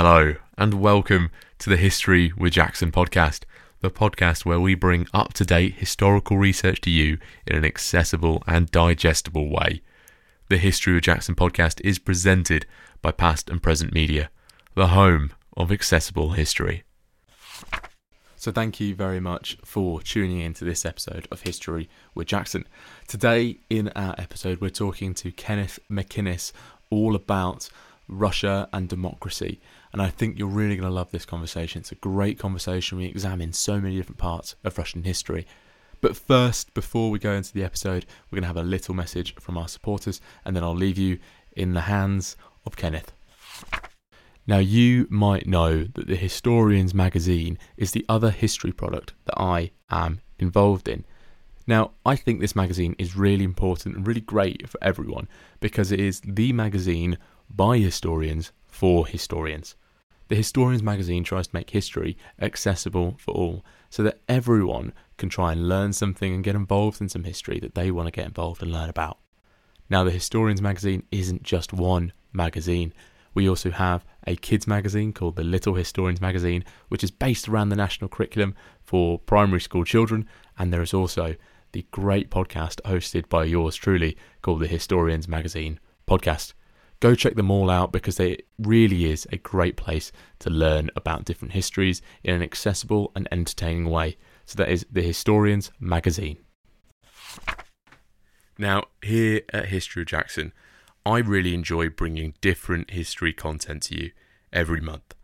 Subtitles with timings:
[0.00, 1.28] Hello, and welcome
[1.58, 3.42] to the History with Jackson podcast,
[3.80, 8.40] the podcast where we bring up to date historical research to you in an accessible
[8.46, 9.82] and digestible way.
[10.50, 12.64] The History with Jackson podcast is presented
[13.02, 14.30] by Past and Present Media,
[14.76, 16.84] the home of accessible history.
[18.36, 22.68] So, thank you very much for tuning in to this episode of History with Jackson.
[23.08, 26.52] Today, in our episode, we're talking to Kenneth MacInnes
[26.88, 27.68] all about
[28.08, 29.60] Russia and democracy.
[29.92, 31.80] And I think you're really going to love this conversation.
[31.80, 32.98] It's a great conversation.
[32.98, 35.46] We examine so many different parts of Russian history.
[36.00, 39.34] But first, before we go into the episode, we're going to have a little message
[39.36, 41.18] from our supporters, and then I'll leave you
[41.56, 43.12] in the hands of Kenneth.
[44.46, 49.72] Now, you might know that the Historians magazine is the other history product that I
[49.90, 51.04] am involved in.
[51.66, 55.28] Now, I think this magazine is really important and really great for everyone
[55.60, 57.18] because it is the magazine
[57.50, 59.74] by historians for historians.
[60.28, 65.52] The Historians magazine tries to make history accessible for all so that everyone can try
[65.52, 68.62] and learn something and get involved in some history that they want to get involved
[68.62, 69.18] and learn about.
[69.88, 72.92] Now, the Historians magazine isn't just one magazine.
[73.32, 77.70] We also have a kids magazine called the Little Historians magazine, which is based around
[77.70, 81.36] the national curriculum for primary school children, and there is also
[81.72, 86.52] the great podcast hosted by yours truly called the Historians magazine podcast
[87.00, 90.10] go check them all out because it really is a great place
[90.40, 94.16] to learn about different histories in an accessible and entertaining way.
[94.44, 96.38] So that is the Historians magazine.
[98.58, 100.52] Now, here at History of Jackson,
[101.06, 104.10] I really enjoy bringing different history content to you
[104.52, 105.14] every month.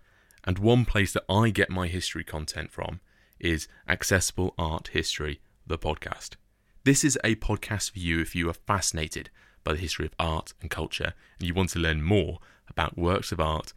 [0.45, 3.00] And one place that I get my history content from
[3.41, 6.36] is Accessible Art History, the podcast.
[6.84, 9.30] This is a podcast for you if you are fascinated
[9.64, 13.32] by the history of art and culture, and you want to learn more about works
[13.32, 13.72] of art,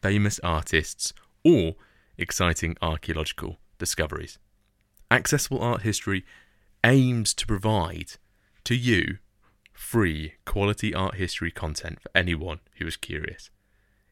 [0.00, 1.12] famous artists,
[1.44, 1.74] or
[2.16, 4.38] exciting archaeological discoveries.
[5.10, 6.24] Accessible Art History
[6.84, 8.12] aims to provide
[8.64, 9.18] to you
[9.72, 13.50] free quality art history content for anyone who is curious.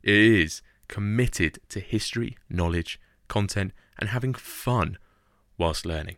[0.03, 2.99] It is committed to history, knowledge,
[3.29, 4.99] content, and having fun
[5.59, 6.17] whilst learning.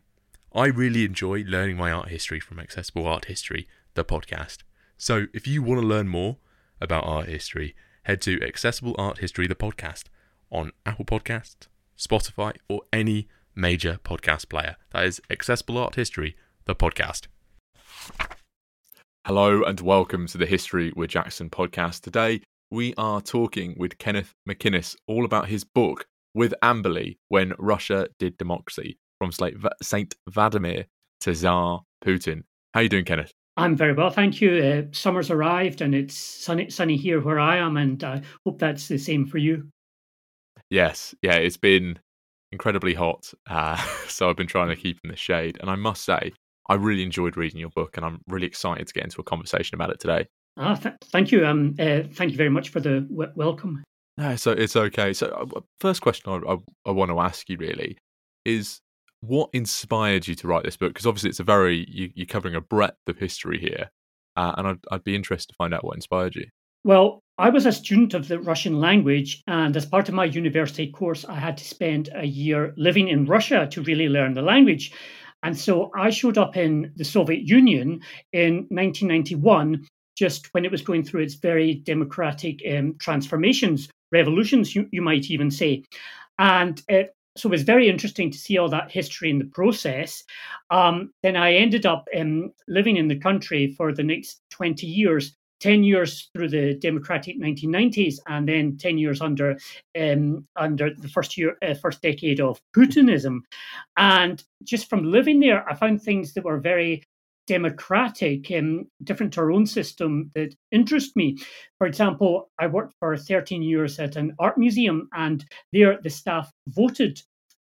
[0.55, 4.59] I really enjoy learning my art history from Accessible Art History, the podcast.
[5.01, 6.37] So if you want to learn more
[6.79, 10.05] about art history, head to Accessible Art History, the podcast,
[10.51, 11.69] on Apple Podcasts,
[11.99, 14.77] Spotify, or any major podcast player.
[14.91, 17.29] That is Accessible Art History, the podcast.
[19.27, 22.03] Hello and welcome to the History with Jackson podcast.
[22.03, 28.09] Today we are talking with Kenneth MacInnes all about his book with Amberley When Russia
[28.19, 29.33] Did Democracy from
[29.81, 30.15] St.
[30.29, 30.85] Vladimir
[31.21, 32.43] to Tsar Putin.
[32.75, 33.33] How are you doing, Kenneth?
[33.61, 34.53] I'm very well, thank you.
[34.53, 38.89] Uh, summer's arrived and it's sunny, sunny here where I am, and I hope that's
[38.89, 39.69] the same for you.
[40.71, 41.99] Yes, yeah, it's been
[42.53, 43.77] incredibly hot, uh,
[44.09, 45.59] so I've been trying to keep in the shade.
[45.61, 46.33] And I must say,
[46.71, 49.75] I really enjoyed reading your book, and I'm really excited to get into a conversation
[49.75, 50.27] about it today.
[50.57, 51.47] Ah, th- thank you.
[51.47, 53.83] Um, uh, thank you very much for the w- welcome.
[54.17, 55.13] No, so it's okay.
[55.13, 56.57] So, uh, first question I, I,
[56.87, 57.99] I want to ask you really
[58.47, 58.81] is
[59.21, 60.91] what inspired you to write this book?
[60.91, 63.91] Because obviously it's a very you, are covering a breadth of history here,
[64.37, 66.47] uh, and I'd, I'd be interested to find out what inspired you.
[66.85, 70.91] Well, I was a student of the Russian language, and as part of my university
[70.91, 74.93] course, I had to spend a year living in Russia to really learn the language.
[75.43, 78.01] And so I showed up in the Soviet Union
[78.33, 79.87] in 1991,
[80.17, 85.31] just when it was going through its very democratic um, transformations, revolutions, you, you, might
[85.31, 85.85] even say.
[86.39, 90.23] And it so it was very interesting to see all that history in the process.
[90.71, 95.37] Um, then I ended up um, living in the country for the next 20 years,
[95.61, 99.57] 10 years through the democratic 1990s, and then 10 years under
[99.99, 103.41] um, under the first year, uh, first decade of Putinism.
[103.97, 107.03] And just from living there, I found things that were very
[107.47, 111.37] democratic and different to our own system that interest me.
[111.79, 116.53] For example, I worked for 13 years at an art museum, and there the staff
[116.69, 117.21] voted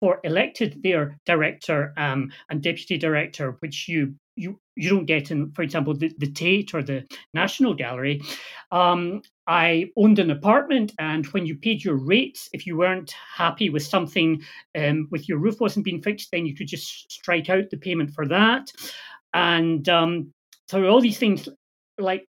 [0.04, 5.50] for elected their director um, and deputy director, which you you you don't get in,
[5.52, 8.20] for example, the, the Tate or the National Gallery.
[8.70, 13.70] Um, I owned an apartment, and when you paid your rates, if you weren't happy
[13.70, 14.42] with something,
[14.76, 18.10] um, with your roof wasn't being fixed, then you could just strike out the payment
[18.10, 18.70] for that.
[19.32, 20.32] And um,
[20.68, 21.48] so all these things
[21.96, 22.26] like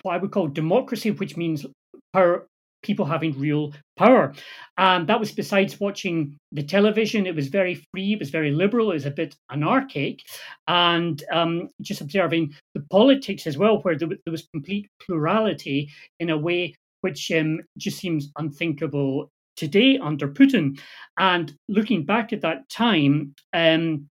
[0.00, 1.66] what I would call democracy, which means
[2.14, 2.46] power,
[2.82, 4.32] people having real power.
[4.78, 7.26] And that was besides watching the television.
[7.26, 10.20] It was very free, it was very liberal, it was a bit anarchic,
[10.68, 16.30] and um, just observing the politics as well, where there, there was complete plurality in
[16.30, 20.78] a way which um, just seems unthinkable today under Putin.
[21.18, 24.08] And looking back at that time, um,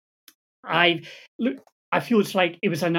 [0.64, 1.02] I
[1.38, 1.56] look,
[1.92, 2.96] I feel it's like it was an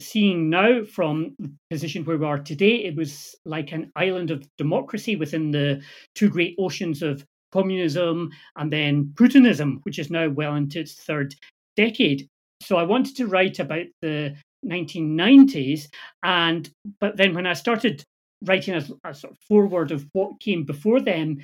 [0.00, 4.46] seeing now from the position where we are today, it was like an island of
[4.56, 5.82] democracy within the
[6.14, 11.34] two great oceans of communism and then Putinism, which is now well into its third
[11.76, 12.28] decade.
[12.62, 15.88] So I wanted to write about the 1990s,
[16.22, 16.68] and
[17.00, 18.04] but then when I started
[18.44, 21.42] writing a, a sort of foreword of what came before then,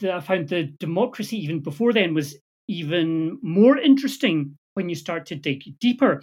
[0.00, 2.36] the, I found the democracy even before then was
[2.68, 6.22] even more interesting when you start to dig deeper.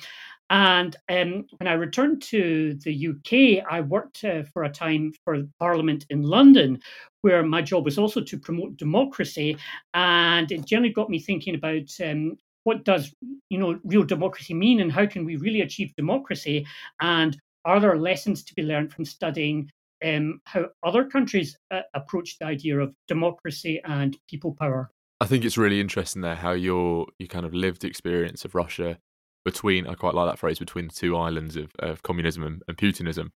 [0.49, 5.43] And um, when I returned to the UK, I worked uh, for a time for
[5.59, 6.79] Parliament in London,
[7.21, 9.57] where my job was also to promote democracy.
[9.93, 13.13] And it generally got me thinking about um, what does
[13.49, 16.65] you know real democracy mean, and how can we really achieve democracy,
[16.99, 19.69] and are there lessons to be learned from studying
[20.03, 24.91] um, how other countries uh, approach the idea of democracy and people power?
[25.21, 28.97] I think it's really interesting there how your your kind of lived experience of Russia
[29.45, 32.77] between I quite like that phrase between the two islands of, of communism and, and
[32.77, 33.29] Putinism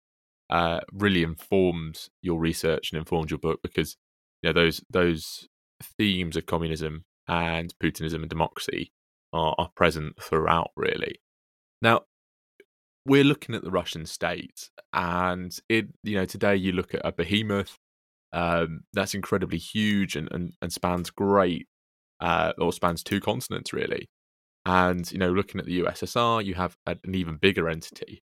[0.49, 3.97] uh, really informed your research and informed your book because
[4.43, 5.49] you know those those
[5.99, 8.93] themes of communism and Putinism and democracy
[9.32, 11.17] are, are present throughout really.
[11.82, 12.03] Now
[13.05, 17.12] we're looking at the Russian state and it you know today you look at a
[17.12, 17.76] behemoth
[18.32, 21.69] um, that's incredibly huge and, and, and spans great
[22.20, 24.08] uh, or spans two continents really
[24.66, 28.22] and you know, looking at the USSR, you have an even bigger entity.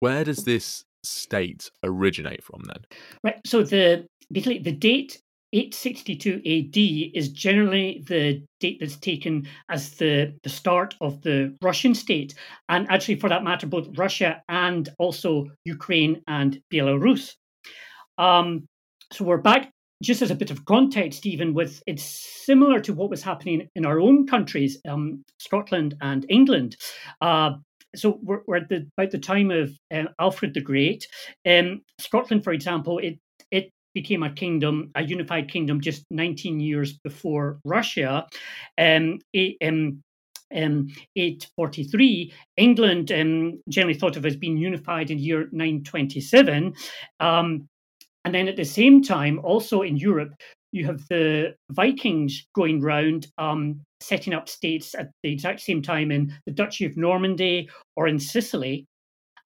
[0.00, 2.84] Where does this state originate from then?
[3.22, 3.40] Right.
[3.46, 5.22] So the basically the date
[5.52, 6.76] 862 AD
[7.16, 12.34] is generally the date that's taken as the, the start of the Russian state.
[12.68, 17.34] And actually, for that matter, both Russia and also Ukraine and Belarus.
[18.18, 18.66] Um,
[19.12, 19.70] so we're back
[20.02, 22.02] just as a bit of context, even with it's
[22.44, 26.76] similar to what was happening in our own countries, um, Scotland and England.
[27.20, 27.52] Uh,
[27.94, 31.06] so we're, we're, at the, about the time of uh, Alfred the Great.
[31.46, 33.18] Um, Scotland, for example, it
[33.50, 38.26] it became a kingdom, a unified kingdom, just 19 years before Russia.
[38.76, 40.02] Um, it, um,
[40.54, 46.74] um, 843, England um, generally thought of as being unified in year 927.
[47.20, 47.68] Um,
[48.26, 50.34] and then at the same time, also in Europe,
[50.72, 56.10] you have the Vikings going round, um, setting up states at the exact same time
[56.10, 58.84] in the Duchy of Normandy or in Sicily.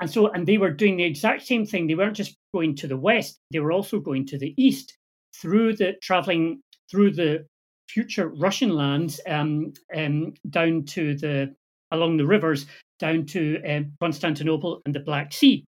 [0.00, 1.86] And so, and they were doing the exact same thing.
[1.86, 4.96] They weren't just going to the west; they were also going to the east
[5.36, 7.44] through the traveling through the
[7.86, 11.54] future Russian lands um, um, down to the
[11.90, 12.64] along the rivers
[12.98, 15.64] down to uh, Constantinople and the Black Sea.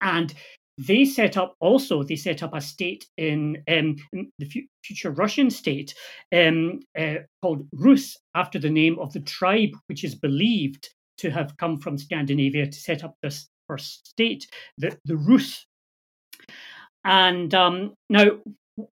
[0.00, 0.32] And
[0.78, 5.10] they set up also they set up a state in, um, in the f- future
[5.10, 5.94] Russian state
[6.32, 10.88] um, uh, called Rus after the name of the tribe which is believed
[11.18, 14.46] to have come from Scandinavia to set up this first state,
[14.78, 15.66] the, the Rus.
[17.04, 18.38] And um, now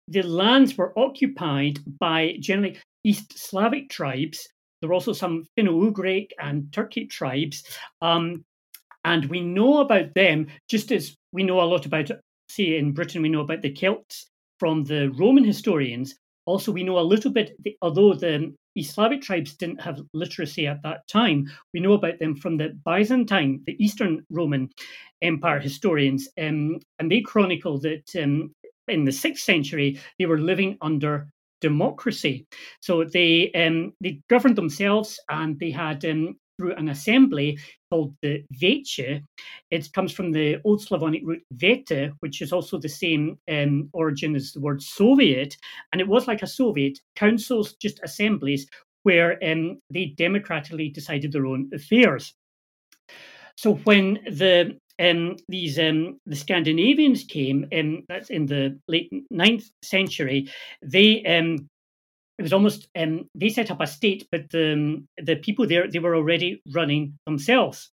[0.08, 4.48] the lands were occupied by generally East Slavic tribes.
[4.80, 7.64] There were also some Finno-Ugric and Turkic tribes.
[8.00, 8.44] Um,
[9.04, 12.10] and we know about them just as we know a lot about,
[12.48, 14.26] say, in Britain, we know about the Celts
[14.58, 16.14] from the Roman historians.
[16.46, 20.82] Also, we know a little bit, although the East Slavic tribes didn't have literacy at
[20.82, 24.70] that time, we know about them from the Byzantine, the Eastern Roman
[25.20, 26.28] Empire historians.
[26.40, 28.54] Um, and they chronicle that um,
[28.88, 31.28] in the sixth century, they were living under
[31.60, 32.46] democracy.
[32.80, 37.58] So they um, they governed themselves and they had um, through an assembly
[37.90, 39.20] called the Veche.
[39.70, 44.36] It comes from the Old Slavonic root vete, which is also the same um, origin
[44.36, 45.56] as the word Soviet.
[45.90, 48.68] And it was like a Soviet, councils, just assemblies,
[49.02, 52.32] where um, they democratically decided their own affairs.
[53.56, 59.64] So when the um, these um, the Scandinavians came, um, that's in the late ninth
[59.82, 60.48] century,
[60.80, 61.68] they um,
[62.38, 65.88] it was almost um, they set up a state, but the um, the people there
[65.88, 67.90] they were already running themselves.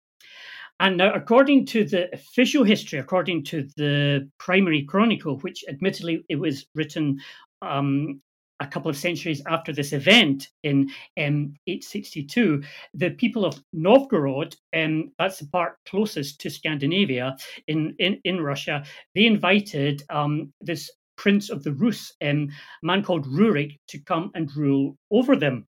[0.79, 6.35] And now, according to the official history, according to the primary chronicle, which admittedly it
[6.35, 7.19] was written
[7.63, 8.21] um,
[8.59, 12.63] a couple of centuries after this event in um, 862,
[12.93, 17.35] the people of Novgorod, um, that's the part closest to Scandinavia
[17.67, 18.83] in, in, in Russia,
[19.15, 22.49] they invited um, this prince of the Rus, um,
[22.83, 25.65] a man called Rurik, to come and rule over them,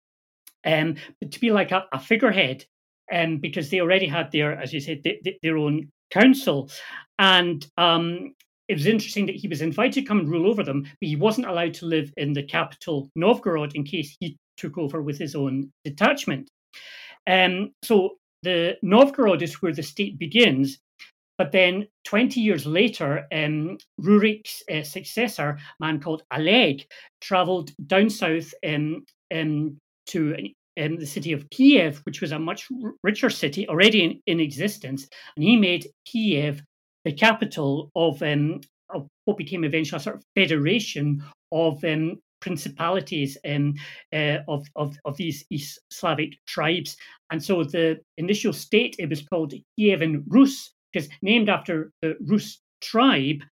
[0.65, 0.95] um,
[1.29, 2.65] to be like a, a figurehead,
[3.11, 5.03] um, because they already had their, as you said,
[5.41, 6.69] their own council.
[7.17, 8.33] And um,
[8.67, 11.15] it was interesting that he was invited to come and rule over them, but he
[11.15, 15.35] wasn't allowed to live in the capital, Novgorod, in case he took over with his
[15.35, 16.49] own detachment.
[17.27, 20.79] Um, so the Novgorod is where the state begins.
[21.39, 26.85] But then 20 years later, um, Rurik's uh, successor, a man called Oleg,
[27.21, 29.77] traveled down south um, um,
[30.07, 30.35] to
[30.77, 32.67] um, the city of Kiev, which was a much
[33.03, 35.07] richer city already in, in, existence.
[35.37, 36.61] And he made Kiev
[37.05, 43.37] the capital of, um, of what became eventually a sort of federation of um, principalities
[43.47, 43.75] um,
[44.11, 46.97] uh, of, of, of these East Slavic tribes.
[47.31, 52.59] And so the initial state, it was called Kievan Rus, because named after the Rus
[52.81, 53.43] tribe,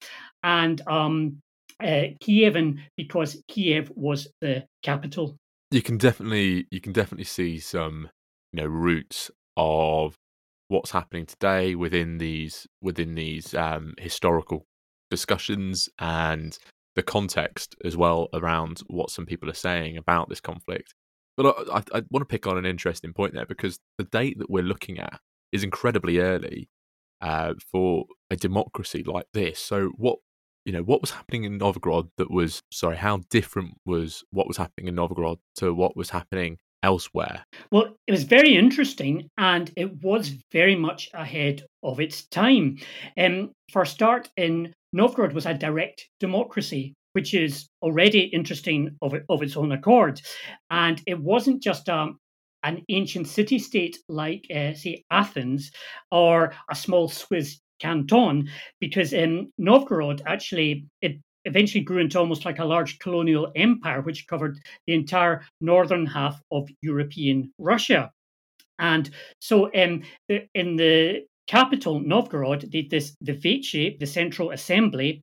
[0.43, 1.41] and um,
[1.81, 5.37] uh, Kievan because Kiev was the capital.
[5.71, 8.09] You can definitely you can definitely see some
[8.53, 10.15] you know roots of
[10.69, 14.65] what's happening today within these within these um, historical
[15.09, 16.57] discussions and
[16.95, 20.93] the context as well around what some people are saying about this conflict.
[21.37, 24.39] But I, I, I want to pick on an interesting point there because the date
[24.39, 25.19] that we're looking at
[25.51, 26.69] is incredibly early
[27.21, 29.59] uh, for a democracy like this.
[29.59, 30.19] So, what
[30.65, 34.57] you know, what was happening in Novgorod that was sorry, how different was what was
[34.57, 37.45] happening in Novgorod to what was happening elsewhere?
[37.71, 42.77] Well, it was very interesting and it was very much ahead of its time.
[43.17, 49.13] Um, for a start, in Novgorod was a direct democracy, which is already interesting of,
[49.29, 50.21] of its own accord.
[50.69, 52.17] And it wasn't just um,
[52.67, 55.71] an ancient city state like, uh, say, Athens
[56.11, 61.13] or a small Swiss canton, because in Novgorod, actually, it
[61.45, 66.41] eventually grew into almost like a large colonial empire, which covered the entire northern half
[66.51, 68.11] of European Russia.
[68.79, 69.09] And
[69.39, 70.03] so, um,
[70.53, 75.21] in the capital, Novgorod, did this the Veche, the Central Assembly,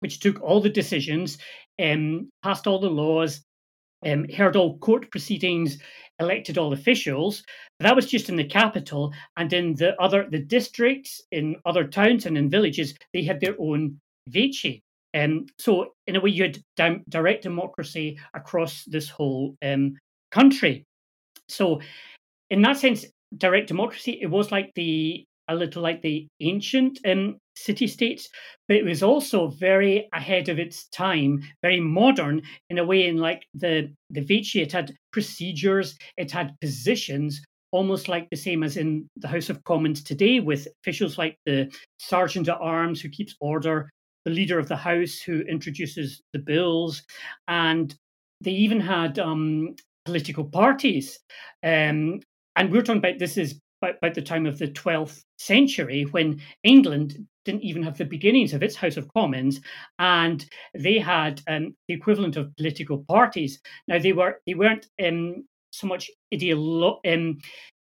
[0.00, 1.38] which took all the decisions,
[1.78, 3.42] um, passed all the laws,
[4.06, 5.78] um, heard all court proceedings,
[6.18, 7.42] elected all officials.
[7.80, 12.26] That was just in the capital, and in the other the districts, in other towns
[12.26, 14.80] and in villages, they had their own Veche.
[15.14, 19.94] Um, so in a way, you had di- direct democracy across this whole um,
[20.30, 20.84] country.
[21.48, 21.80] So
[22.50, 27.36] in that sense, direct democracy, it was like the a little like the ancient um,
[27.56, 28.28] city states,
[28.68, 33.06] but it was also very ahead of its time, very modern in a way.
[33.06, 38.62] In like the the Veche, it had procedures, it had positions, almost like the same
[38.62, 43.08] as in the House of Commons today, with officials like the Sergeant at Arms who
[43.08, 43.88] keeps order,
[44.24, 47.02] the leader of the House who introduces the bills,
[47.48, 47.94] and
[48.40, 49.74] they even had um,
[50.04, 51.18] political parties.
[51.62, 52.20] Um,
[52.56, 56.40] and we're talking about this is about, about the time of the 12th century when
[56.64, 59.60] England didn't even have the beginnings of its House of Commons,
[59.98, 63.60] and they had um, the equivalent of political parties.
[63.86, 67.38] Now they were they weren't um, so much ideolo- um,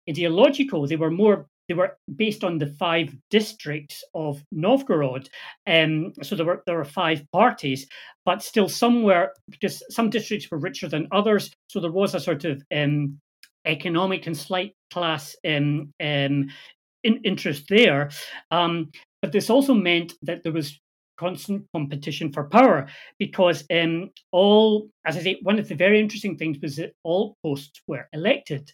[0.08, 5.30] ideological; they were more they were based on the five districts of Novgorod.
[5.66, 7.86] Um, so there were there were five parties,
[8.26, 11.50] but still somewhere because some districts were richer than others.
[11.68, 13.18] So there was a sort of um,
[13.66, 16.48] economic and slight class um, um,
[17.02, 18.10] in, interest there.
[18.50, 18.90] Um,
[19.22, 20.78] but this also meant that there was
[21.16, 26.36] constant competition for power because um, all, as I say, one of the very interesting
[26.36, 28.70] things was that all posts were elected.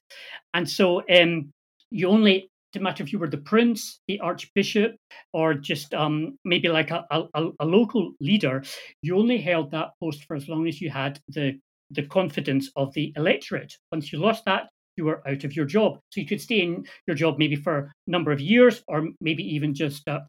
[0.54, 1.52] And so um,
[1.90, 4.96] you only didn't matter if you were the prince, the archbishop,
[5.32, 8.62] or just um, maybe like a, a, a, local leader,
[9.02, 11.58] you only held that post for as long as you had the
[11.92, 13.74] the confidence of the electorate.
[13.90, 15.98] Once you lost that, you were out of your job.
[16.10, 19.42] So you could stay in your job maybe for a number of years or maybe
[19.42, 20.22] even just a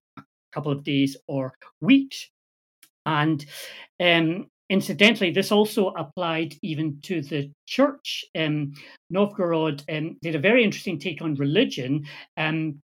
[0.52, 2.30] couple of days or weeks.
[3.06, 3.46] And
[4.00, 8.26] um, incidentally, this also applied even to the church.
[8.38, 8.74] Um,
[9.10, 12.06] Novgorod um, did a very interesting take on religion.
[12.38, 12.82] Um,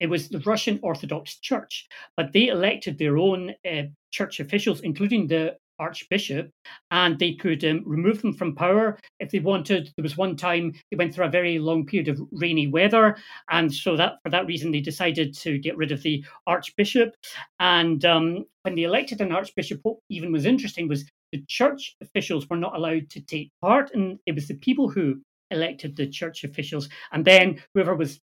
[0.00, 5.26] it was the Russian Orthodox Church, but they elected their own uh, church officials, including
[5.26, 6.50] the archbishop
[6.90, 9.90] and they could um, remove them from power if they wanted.
[9.96, 13.16] There was one time they went through a very long period of rainy weather,
[13.50, 17.14] and so that for that reason they decided to get rid of the archbishop.
[17.58, 22.48] And um, when they elected an archbishop, what even was interesting was the church officials
[22.48, 25.20] were not allowed to take part, and it was the people who
[25.50, 28.20] elected the church officials, and then whoever was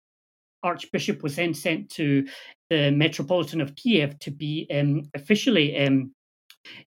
[0.64, 2.26] archbishop was then sent to
[2.70, 6.12] the metropolitan of Kiev to be um, officially um,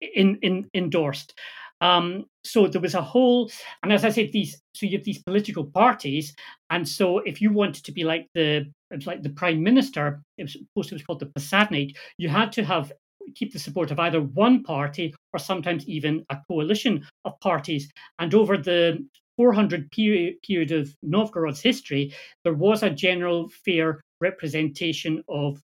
[0.02, 1.34] in, in, endorsed.
[1.82, 3.50] Um, so there was a whole,
[3.82, 6.36] and as I said, these so you have these political parties,
[6.70, 10.22] and so if you wanted to be like the it was like the prime minister,
[10.38, 12.92] it was supposed to be called the Posadnik, you had to have
[13.36, 17.90] keep the support of either one party or sometimes even a coalition of parties.
[18.20, 19.06] And over the
[19.38, 22.14] 400 period, period of Novgorod's history,
[22.44, 25.62] there was a general fair representation of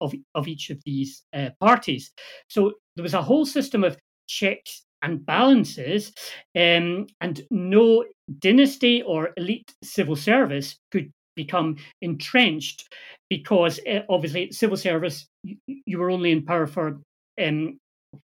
[0.00, 2.12] of, of each of these uh, parties.
[2.48, 6.12] So there was a whole system of checks and balances,
[6.56, 8.04] um, and no
[8.38, 12.88] dynasty or elite civil service could become entrenched
[13.28, 16.98] because uh, obviously civil service you, you, were only in power for
[17.40, 17.78] um,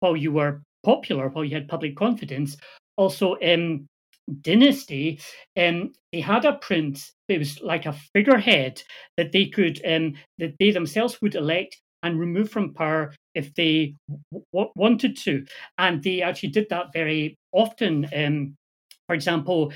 [0.00, 2.56] while you were popular, while you had public confidence.
[2.96, 3.86] Also, um,
[4.40, 5.20] dynasty,
[5.56, 7.12] um, they had a prince.
[7.28, 8.82] It was like a figurehead
[9.16, 13.94] that they could, um, that they themselves would elect and remove from power if they
[14.32, 15.44] w- wanted to.
[15.78, 18.08] And they actually did that very often.
[18.14, 18.56] Um,
[19.08, 19.72] for example,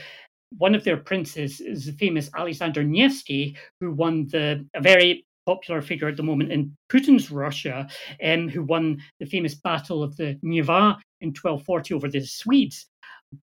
[0.58, 5.82] one of their princes is the famous Alexander Nevsky, who won the a very popular
[5.82, 7.88] figure at the moment in Putin's Russia,
[8.22, 12.86] um, who won the famous Battle of the Neva in 1240 over the Swedes.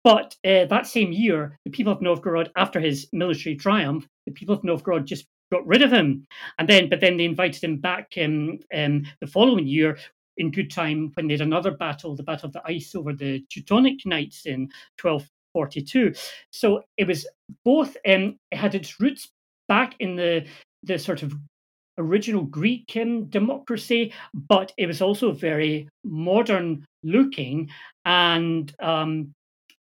[0.04, 4.54] But uh, that same year, the people of Novgorod, after his military triumph, the people
[4.54, 6.26] of Novgorod just got rid of him.
[6.58, 9.98] And then, but then they invited him back um, um, the following year
[10.38, 13.44] in good time when they had another battle, the Battle of the Ice over the
[13.50, 14.70] Teutonic Knights in
[15.00, 16.14] 1242.
[16.50, 17.26] So it was
[17.64, 19.28] both, um, it had its roots
[19.68, 20.46] back in the
[20.84, 21.32] the sort of
[21.98, 27.70] original Greek um, democracy, but it was also very modern looking
[28.04, 29.32] and um,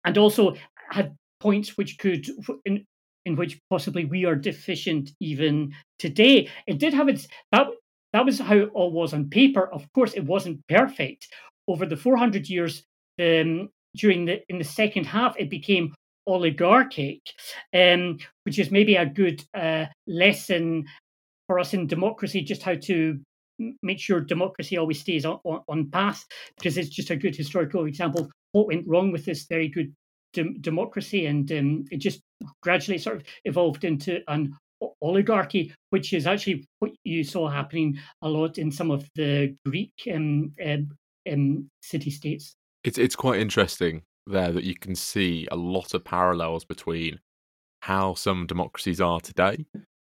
[0.07, 0.55] and also
[0.91, 2.27] had points which could
[2.65, 2.85] in,
[3.27, 6.49] in which possibly we are deficient even today.
[6.67, 7.67] It did have its that
[8.13, 9.69] that was how it all was on paper.
[9.71, 11.29] Of course, it wasn't perfect.
[11.69, 12.85] Over the 400 years
[13.21, 15.93] um, during the in the second half, it became
[16.29, 17.21] oligarchic,
[17.75, 20.87] um, which is maybe a good uh, lesson
[21.47, 23.21] for us in democracy, just how to
[23.83, 26.25] make sure democracy always stays on, on, on path,
[26.59, 29.95] because it's just a good historical example what went wrong with this very good
[30.33, 32.23] de- democracy, and um, it just
[32.63, 34.57] gradually sort of evolved into an
[35.03, 39.93] oligarchy, which is actually what you saw happening a lot in some of the Greek
[40.15, 40.89] um, um,
[41.31, 42.55] um, city states.
[42.83, 47.21] It's it's quite interesting there that you can see a lot of parallels between
[47.81, 49.67] how some democracies are today,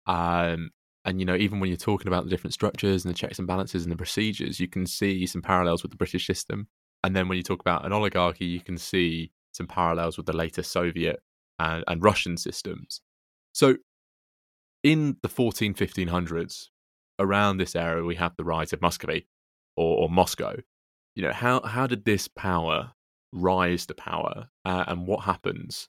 [0.05, 0.69] um,
[1.03, 3.47] and you know even when you're talking about the different structures and the checks and
[3.47, 6.67] balances and the procedures, you can see some parallels with the British system.
[7.05, 10.35] And then when you talk about an oligarchy, you can see some parallels with the
[10.35, 11.21] later Soviet
[11.59, 13.01] and, and Russian systems.
[13.53, 13.75] So
[14.83, 16.69] in the 14, 1500s,
[17.19, 19.27] around this era, we have the rise of Muscovy
[19.77, 20.55] or, or Moscow.
[21.15, 22.93] You know, how, how did this power
[23.31, 25.87] rise to power uh, and what happens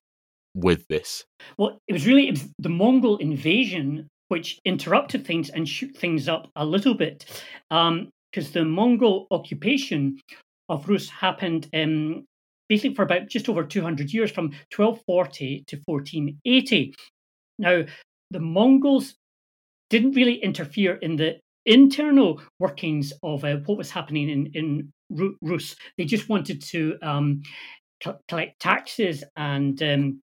[0.54, 1.24] with this?
[1.56, 6.28] Well, it was really it was the Mongol invasion which interrupted things and shook things
[6.28, 7.24] up a little bit.
[7.70, 10.18] Because um, the Mongol occupation
[10.68, 12.26] of Rus happened um,
[12.68, 16.94] basically for about just over 200 years, from 1240 to 1480.
[17.58, 17.84] Now,
[18.30, 19.14] the Mongols
[19.88, 25.76] didn't really interfere in the internal workings of uh, what was happening in, in Rus.
[25.96, 27.42] They just wanted to um,
[28.28, 30.20] collect taxes and um,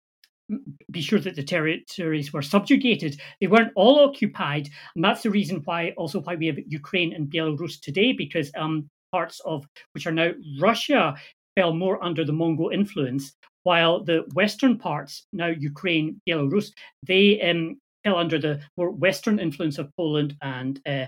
[0.90, 3.20] be sure that the territories were subjugated.
[3.40, 7.30] They weren't all occupied, and that's the reason why also why we have Ukraine and
[7.30, 11.14] Belarus today, because um, parts of which are now Russia
[11.56, 13.32] fell more under the Mongol influence,
[13.64, 16.70] while the western parts, now Ukraine, Belarus,
[17.06, 21.06] they um, fell under the more western influence of Poland and uh,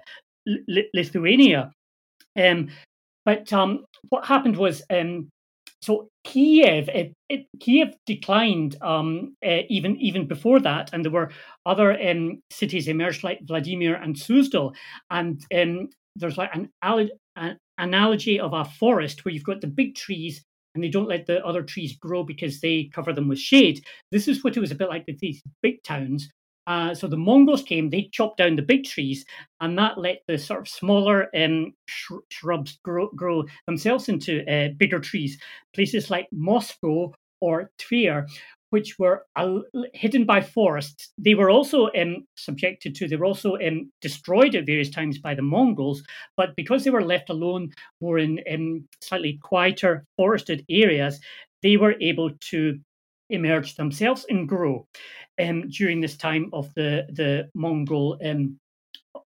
[0.48, 1.70] L- Lithuania.
[2.38, 2.68] Um,
[3.24, 5.28] but um, what happened was, um,
[5.80, 11.30] so Kiev, it, it, Kiev declined um, uh, even even before that, and there were
[11.66, 14.74] other um, cities emerged like Vladimir and Suzdal,
[15.10, 16.70] and um, there's like an,
[17.36, 20.42] an analogy of a forest where you've got the big trees
[20.74, 23.84] and they don't let the other trees grow because they cover them with shade.
[24.10, 26.30] This is what it was a bit like with these big towns.
[26.66, 29.24] Uh, so the Mongols came, they chopped down the big trees,
[29.60, 34.68] and that let the sort of smaller um, sh- shrubs grow, grow, themselves into uh,
[34.76, 35.38] bigger trees.
[35.74, 38.26] Places like Moscow or Tver
[38.72, 39.26] which were
[39.92, 41.12] hidden by forests.
[41.18, 45.34] They were also um, subjected to, they were also um, destroyed at various times by
[45.34, 46.02] the Mongols,
[46.38, 51.20] but because they were left alone more in um, slightly quieter forested areas,
[51.62, 52.80] they were able to
[53.28, 54.86] emerge themselves and grow
[55.38, 58.58] um, during this time of the, the Mongol um,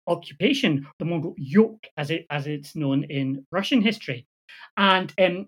[0.08, 4.25] occupation, the Mongol yoke, as, it, as it's known in Russian history.
[4.75, 5.47] And um,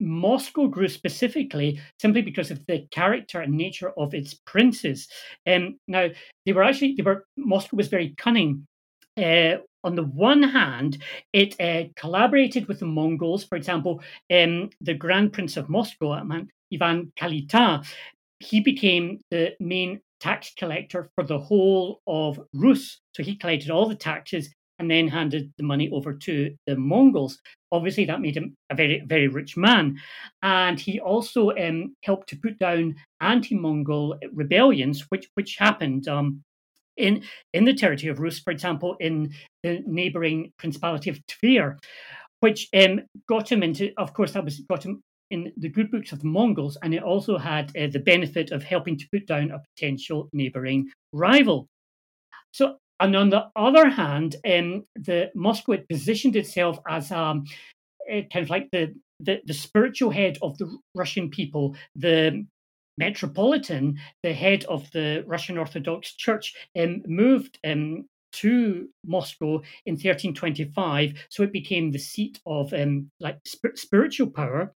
[0.00, 5.08] Moscow grew specifically simply because of the character and nature of its princes.
[5.46, 6.08] Um, now,
[6.46, 8.66] they were actually, they were Moscow was very cunning.
[9.16, 10.98] Uh, on the one hand,
[11.32, 13.44] it uh, collaborated with the Mongols.
[13.44, 16.12] For example, um, the Grand Prince of Moscow,
[16.72, 17.84] Ivan Kalita,
[18.40, 23.00] he became the main tax collector for the whole of Rus.
[23.12, 27.38] So he collected all the taxes and then handed the money over to the Mongols.
[27.72, 29.98] Obviously, that made him a very, very rich man.
[30.42, 36.08] And he also um, helped to put down anti Mongol rebellions, which, which happened.
[36.08, 36.42] Um,
[36.96, 37.22] in,
[37.54, 41.78] in the territory of Rus, for example, in the neighboring Principality of Tver,
[42.40, 46.12] which um, got him into, of course, that was got him in the good books
[46.12, 49.50] of the Mongols, and it also had uh, the benefit of helping to put down
[49.50, 51.68] a potential neighboring rival.
[52.52, 57.44] So and on the other hand, um, the Moscow had positioned itself as um,
[58.08, 62.44] kind of like the, the, the spiritual head of the Russian people, the
[62.96, 71.12] metropolitan, the head of the Russian Orthodox Church, um, moved um, to Moscow in 1325,
[71.28, 74.72] so it became the seat of um, like sp- spiritual power.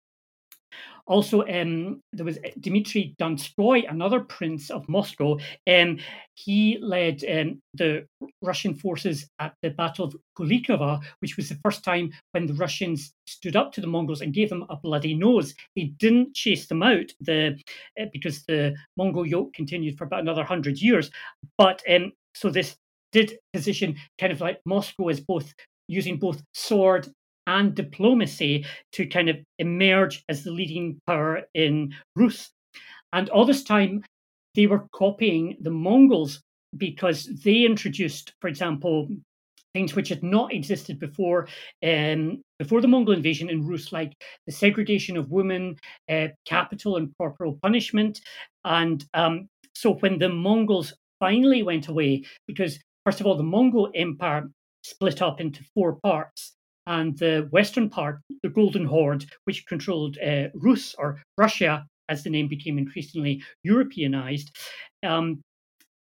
[1.05, 5.37] Also, um, there was uh, Dmitry Donskoy, another prince of Moscow.
[5.67, 5.99] Um,
[6.35, 8.07] he led um, the
[8.41, 13.11] Russian forces at the Battle of Kulikovo, which was the first time when the Russians
[13.27, 15.53] stood up to the Mongols and gave them a bloody nose.
[15.75, 17.59] They didn't chase them out the,
[17.99, 21.11] uh, because the Mongol yoke continued for about another hundred years.
[21.57, 22.77] But um, so this
[23.11, 25.53] did position kind of like Moscow as both
[25.87, 27.09] using both sword
[27.47, 32.49] and diplomacy to kind of emerge as the leading power in Rus.
[33.11, 34.03] And all this time,
[34.55, 36.41] they were copying the Mongols
[36.77, 39.07] because they introduced, for example,
[39.73, 41.47] things which had not existed before
[41.83, 44.13] um, before the Mongol invasion in Rus, like
[44.45, 45.77] the segregation of women,
[46.09, 48.21] uh, capital and corporal punishment.
[48.63, 53.89] And um, so when the Mongols finally went away, because first of all, the Mongol
[53.95, 54.49] Empire
[54.83, 56.53] split up into four parts
[56.87, 62.29] and the western part, the Golden Horde, which controlled uh, Rus or Russia, as the
[62.29, 64.55] name became increasingly Europeanized.
[65.03, 65.41] Um,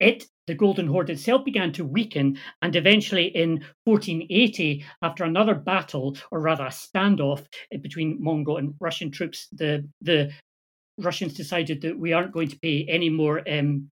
[0.00, 6.16] it, the Golden Horde itself, began to weaken, and eventually in 1480, after another battle,
[6.30, 10.32] or rather a standoff uh, between Mongol and Russian troops, the the
[10.98, 13.90] Russians decided that we aren't going to pay any more um,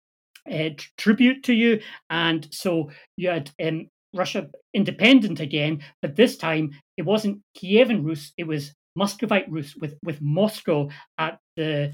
[0.51, 6.71] uh, tribute to you, and so you had um, Russia independent again, but this time
[6.97, 11.93] it wasn't Kievan Rus, it was Muscovite Rus with, with Moscow at the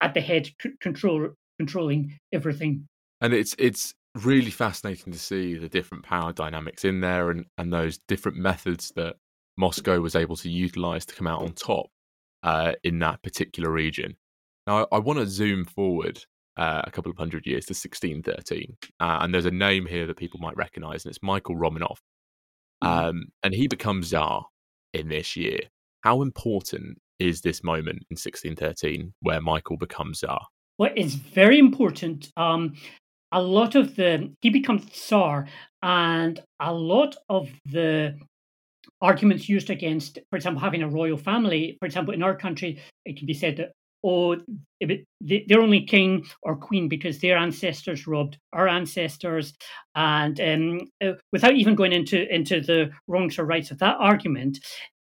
[0.00, 0.50] at the head
[0.80, 2.86] control controlling everything.
[3.20, 7.72] And it's it's really fascinating to see the different power dynamics in there and, and
[7.72, 9.16] those different methods that
[9.56, 11.86] Moscow was able to utilize to come out on top
[12.42, 14.16] uh, in that particular region.
[14.66, 16.24] Now, I, I want to zoom forward
[16.56, 18.76] uh, a couple of hundred years to 1613.
[19.00, 21.98] Uh, and there's a name here that people might recognize, and it's Michael Romanov.
[22.82, 22.86] Mm-hmm.
[22.86, 24.46] Um, and he becomes Tsar
[24.92, 25.60] in this year.
[26.02, 30.40] How important is this moment in 1613 where Michael becomes Tsar?
[30.78, 32.30] Well, it's very important.
[32.36, 32.74] Um,
[33.32, 35.46] a lot of the, he becomes Tsar,
[35.82, 38.16] and a lot of the
[39.00, 41.76] arguments used against, for example, having a royal family.
[41.80, 43.72] For example, in our country, it can be said that
[44.04, 44.36] oh,
[44.80, 49.54] they're only king or queen because their ancestors robbed our ancestors,
[49.94, 54.58] and um, uh, without even going into into the wrongs or rights of that argument,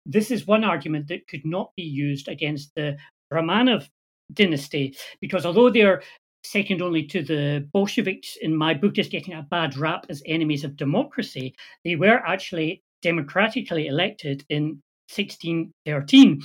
[0.06, 2.96] this is one argument that could not be used against the
[3.32, 3.88] Romanov
[4.32, 6.02] dynasty because although they're
[6.44, 10.64] second only to the Bolsheviks in my book is getting a bad rap as enemies
[10.64, 11.54] of democracy,
[11.84, 14.80] they were actually democratically elected in
[15.14, 16.42] 1613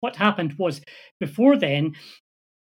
[0.00, 0.80] what happened was
[1.20, 1.94] before then,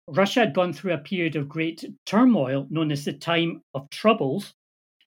[0.07, 4.53] Russia had gone through a period of great turmoil known as the Time of Troubles,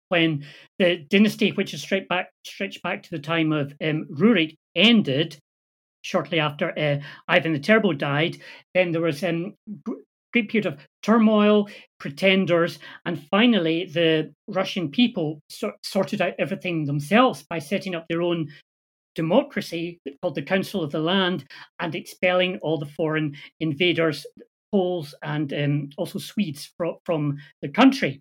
[0.09, 0.45] when
[0.79, 5.39] the dynasty, which is stretched back, stretched back to the time of um, Rurik, ended
[6.03, 8.37] shortly after uh, Ivan the Terrible died.
[8.75, 9.55] Then there was a um,
[10.33, 17.45] great period of turmoil, pretenders, and finally the Russian people so- sorted out everything themselves
[17.49, 18.49] by setting up their own
[19.15, 21.45] democracy called the Council of the Land
[21.81, 24.27] and expelling all the foreign invaders,
[24.73, 28.21] Poles, and um, also Swedes from, from the country.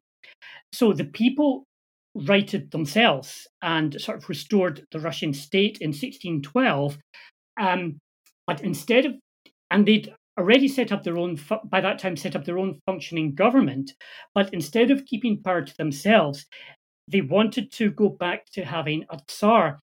[0.73, 1.65] So the people
[2.15, 6.97] righted themselves and sort of restored the Russian state in 1612.
[7.59, 7.99] Um,
[8.47, 9.13] but instead of,
[9.69, 13.33] and they'd already set up their own, by that time, set up their own functioning
[13.35, 13.93] government.
[14.33, 16.45] But instead of keeping power to themselves,
[17.07, 19.79] they wanted to go back to having a Tsar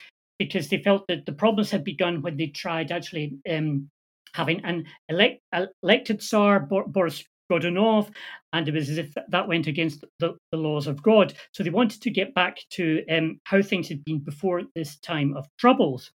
[0.46, 3.88] because they felt that the problems had begun when they tried actually um,
[4.34, 5.40] having an elect,
[5.82, 8.10] elected Tsar, Boris Godunov,
[8.52, 11.34] and it was as if that went against the, the laws of God.
[11.52, 15.36] So they wanted to get back to um, how things had been before this time
[15.36, 16.10] of troubles.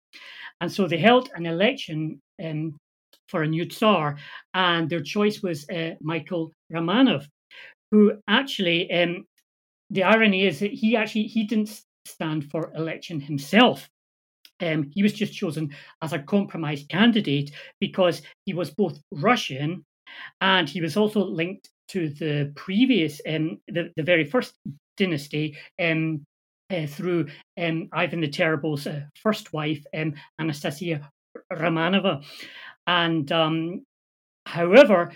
[0.60, 2.76] And so they held an election um,
[3.28, 4.16] for a new Tsar,
[4.54, 7.26] and their choice was uh, Michael Romanov,
[7.90, 9.24] who actually, um,
[9.90, 13.88] the irony is that he actually he didn't stand for election himself.
[14.60, 19.84] Um, he was just chosen as a compromise candidate because he was both Russian
[20.40, 24.54] and he was also linked to the previous, um, the, the very first
[24.96, 26.24] dynasty um,
[26.70, 27.26] uh, through
[27.60, 31.08] um, Ivan the Terrible's uh, first wife, um, Anastasia
[31.52, 32.24] Romanova.
[32.86, 33.84] And um,
[34.46, 35.12] however,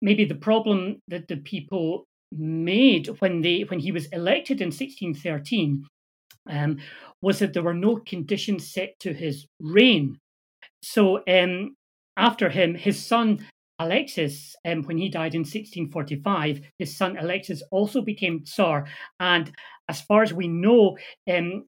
[0.00, 5.86] maybe the problem that the people made when they when he was elected in 1613
[6.50, 6.78] um,
[7.24, 10.18] was that there were no conditions set to his reign.
[10.82, 11.74] So um,
[12.18, 13.46] after him, his son
[13.78, 18.86] Alexis, um, when he died in 1645, his son Alexis also became Tsar.
[19.18, 19.50] And
[19.88, 21.64] as far as we know, um,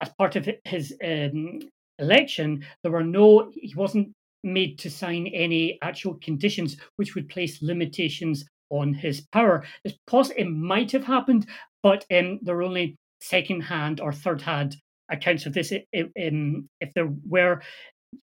[0.00, 1.60] as part of his um,
[2.00, 7.62] election, there were no, he wasn't made to sign any actual conditions which would place
[7.62, 9.64] limitations on his power.
[9.84, 11.46] It's possible it might have happened,
[11.84, 14.76] but um, there were only second hand or third hand
[15.10, 15.72] accounts of this.
[15.72, 17.62] It, um, if there were,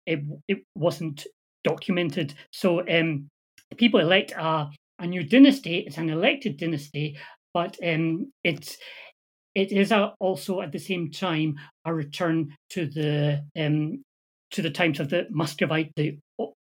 [0.06, 1.26] it, it wasn't
[1.64, 2.34] documented.
[2.52, 3.30] So um,
[3.78, 5.80] people elect a, a new dynasty.
[5.80, 7.18] It's an elected dynasty,
[7.54, 8.78] but um, it's
[9.56, 11.56] it is a, also at the same time
[11.86, 14.04] a return to the um,
[14.52, 16.18] to the times of the Muscovite, the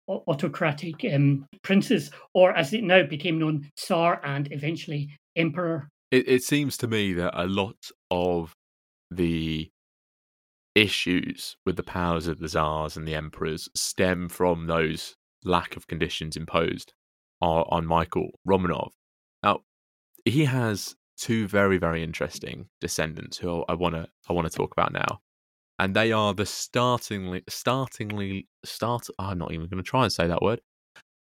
[0.08, 5.88] autocratic um, princes, or as it now became known, Tsar and eventually Emperor.
[6.12, 7.78] It, it seems to me that a lot
[8.10, 8.54] of
[9.12, 9.70] the
[10.76, 15.88] issues with the powers of the czars and the emperors stem from those lack of
[15.88, 16.94] conditions imposed
[17.42, 18.92] on, Michael Romanov.
[19.44, 19.62] Now,
[20.26, 24.72] he has two very very interesting descendants who I want to I want to talk
[24.72, 25.20] about now,
[25.78, 29.08] and they are the startingly startingly start.
[29.18, 30.62] I'm not even going to try and say that word.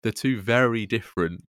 [0.03, 1.45] The two very different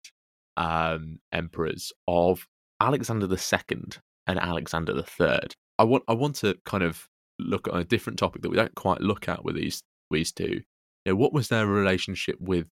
[0.57, 2.47] um, emperors of
[2.79, 3.81] Alexander II
[4.27, 5.39] and Alexander III.
[5.77, 7.07] I want I want to kind of
[7.39, 10.61] look at a different topic that we don't quite look at with these these two.
[11.05, 12.67] You know, what was their relationship with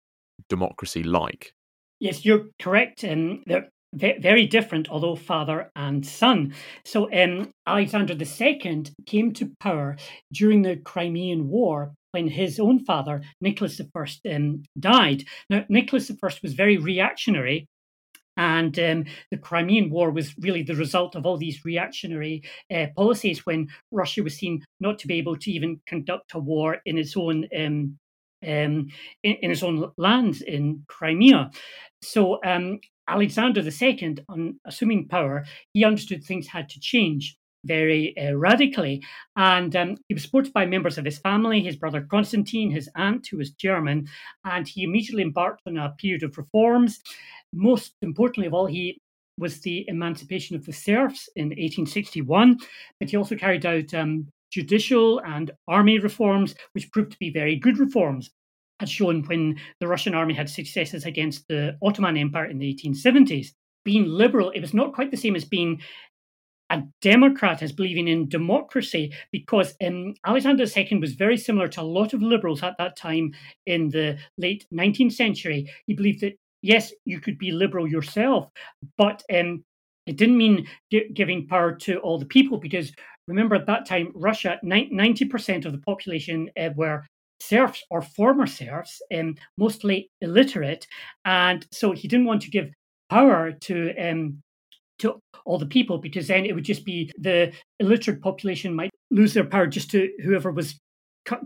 [0.48, 1.54] democracy like?
[2.00, 3.04] Yes, you're correct.
[3.04, 6.54] Um, they're very different, although father and son.
[6.84, 9.96] So um, Alexander II came to power
[10.32, 15.24] during the Crimean War when his own father, Nicholas I, um, died.
[15.50, 17.66] Now, Nicholas I was very reactionary
[18.36, 22.42] and um, the Crimean War was really the result of all these reactionary
[22.74, 26.78] uh, policies when Russia was seen not to be able to even conduct a war
[26.86, 27.98] in its own um,
[28.44, 28.88] um,
[29.22, 31.50] in, in, its own lands in Crimea.
[32.02, 38.34] So um, Alexander II, on assuming power, he understood things had to change very uh,
[38.34, 39.02] radically.
[39.36, 43.26] And um, he was supported by members of his family, his brother Constantine, his aunt,
[43.30, 44.08] who was German,
[44.44, 47.00] and he immediately embarked on a period of reforms
[47.52, 48.98] most importantly of all, he
[49.38, 52.58] was the emancipation of the serfs in 1861,
[53.00, 57.56] but he also carried out um, judicial and army reforms, which proved to be very
[57.56, 58.30] good reforms,
[58.80, 63.48] as shown when the Russian army had successes against the Ottoman Empire in the 1870s.
[63.84, 65.80] Being liberal, it was not quite the same as being
[66.72, 71.92] a Democrat as believing in democracy, because um, Alexander II was very similar to a
[71.98, 73.32] lot of liberals at that time
[73.66, 75.70] in the late 19th century.
[75.86, 78.48] He believed that yes, you could be liberal yourself,
[78.96, 79.62] but um,
[80.06, 82.92] it didn't mean gi- giving power to all the people because
[83.28, 87.04] remember at that time, Russia, 90% of the population uh, were
[87.40, 90.86] serfs or former serfs, um, mostly illiterate.
[91.24, 92.70] And so he didn't want to give
[93.10, 94.42] power to um,
[95.02, 99.34] to all the people because then it would just be the illiterate population might lose
[99.34, 100.78] their power just to whoever was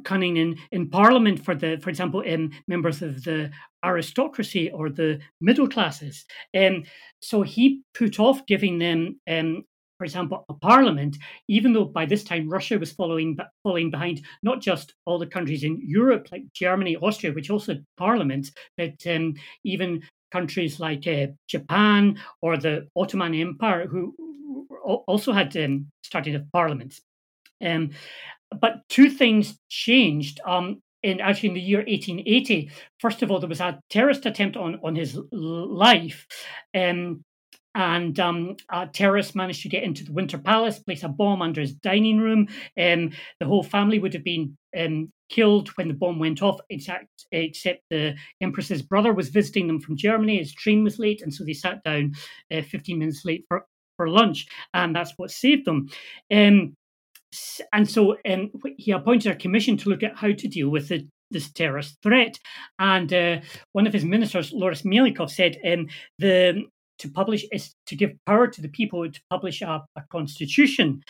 [0.05, 3.51] cunning in, in parliament for the for example in members of the
[3.85, 6.25] aristocracy or the middle classes.
[6.57, 6.85] Um,
[7.21, 9.64] so he put off giving them um,
[9.99, 11.16] for example a parliament
[11.49, 15.64] even though by this time russia was following following behind not just all the countries
[15.64, 20.03] in europe like germany austria which also had parliaments but um, even
[20.37, 22.01] countries like uh, japan
[22.42, 24.03] or the ottoman empire who
[25.12, 27.01] also had um, started parliaments
[27.64, 27.90] um,
[28.61, 30.40] but two things changed.
[30.44, 34.57] Um, in actually in the year 1880, first of all, there was a terrorist attempt
[34.57, 36.27] on on his life.
[36.75, 37.22] Um,
[37.75, 38.57] and um,
[38.94, 42.49] terrorists managed to get into the Winter Palace, place a bomb under his dining room.
[42.81, 47.26] Um, the whole family would have been um, killed when the bomb went off, except,
[47.32, 50.38] except the Empress's brother was visiting them from Germany.
[50.38, 52.14] His train was late, and so they sat down
[52.52, 55.88] uh, 15 minutes late for, for lunch, and that's what saved them.
[56.32, 56.74] Um,
[57.72, 61.06] and so um, he appointed a commission to look at how to deal with the,
[61.30, 62.38] this terrorist threat.
[62.78, 63.40] And uh,
[63.72, 66.64] one of his ministers, Loris Melikov, said um, the
[66.98, 71.02] to publish is to give power to the people to publish a, a constitution.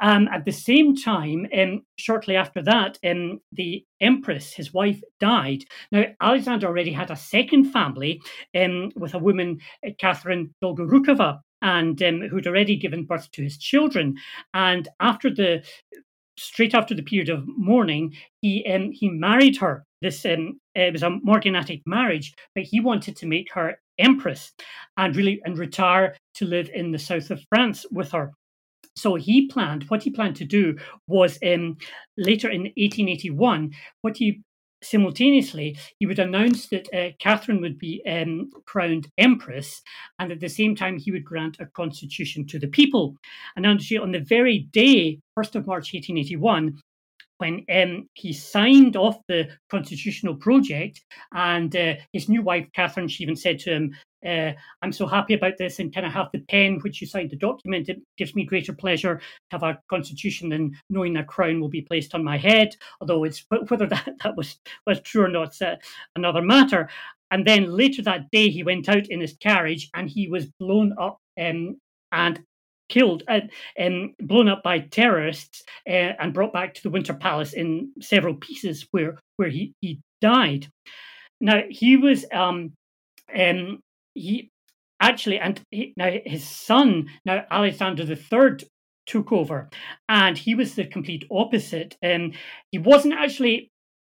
[0.00, 5.64] Um, at the same time, um, shortly after that, um, the empress, his wife, died.
[5.90, 8.20] Now, Alexander already had a second family
[8.56, 13.58] um, with a woman, uh, Catherine Dolgorukova, and um, who'd already given birth to his
[13.58, 14.16] children.
[14.54, 15.64] And after the
[16.38, 19.84] straight after the period of mourning, he um, he married her.
[20.00, 24.52] This it was a morganatic marriage, but he wanted to make her empress
[24.96, 28.32] and really and retire to live in the south of France with her.
[28.98, 31.78] So he planned what he planned to do was um,
[32.16, 33.72] later in 1881.
[34.02, 34.42] What he
[34.82, 39.82] simultaneously he would announce that uh, Catherine would be um, crowned empress,
[40.18, 43.16] and at the same time he would grant a constitution to the people.
[43.56, 46.78] And actually, on the very day, 1st of March 1881,
[47.38, 51.00] when um, he signed off the constitutional project,
[51.32, 53.96] and uh, his new wife Catherine, she even said to him,
[54.26, 57.30] uh, "I'm so happy about this, and can I have the pen which you signed
[57.30, 57.88] the document?
[57.88, 59.22] It gives me greater pleasure to
[59.52, 62.74] have a constitution than knowing a crown will be placed on my head.
[63.00, 65.76] Although it's whether that, that was was true or not, uh,
[66.16, 66.88] another matter."
[67.30, 70.94] And then later that day, he went out in his carriage, and he was blown
[70.98, 71.78] up um,
[72.12, 72.42] and
[72.88, 73.22] killed
[73.76, 78.34] and blown up by terrorists uh, and brought back to the Winter Palace in several
[78.34, 80.68] pieces where where he, he died.
[81.40, 82.72] Now he was um,
[83.36, 83.80] um
[84.14, 84.50] he
[85.00, 88.66] actually and he, now his son now Alexander III
[89.06, 89.68] took over
[90.08, 91.96] and he was the complete opposite.
[92.04, 92.32] Um,
[92.70, 93.70] he wasn't actually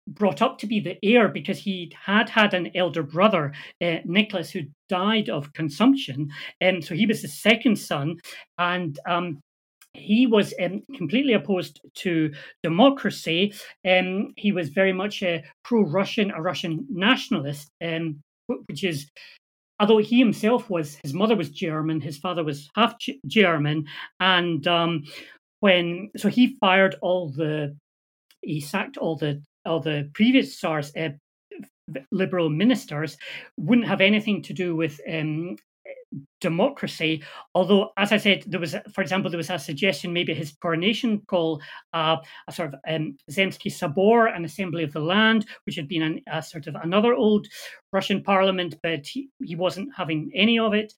[0.07, 4.51] brought up to be the heir because he had had an elder brother, uh, Nicholas,
[4.51, 6.29] who died of consumption.
[6.61, 8.19] And um, so he was the second son.
[8.57, 9.39] And um,
[9.93, 13.53] he was um, completely opposed to democracy.
[13.87, 18.19] Um, he was very much a pro Russian, a Russian nationalist, um,
[18.67, 19.07] which is.
[19.79, 23.85] Although he himself was, his mother was German, his father was half G- German,
[24.19, 25.03] and um,
[25.61, 27.75] when so he fired all the
[28.41, 31.09] he sacked all the or the previous Tsar's uh,
[32.11, 33.17] liberal ministers
[33.57, 35.55] wouldn't have anything to do with um,
[36.39, 37.23] democracy.
[37.55, 41.21] Although, as I said, there was, for example, there was a suggestion maybe his coronation
[41.27, 41.61] call
[41.93, 46.03] uh, a sort of um, Zemsky Sobor, an assembly of the land, which had been
[46.03, 47.47] an, a sort of another old
[47.91, 50.93] Russian parliament, but he, he wasn't having any of it.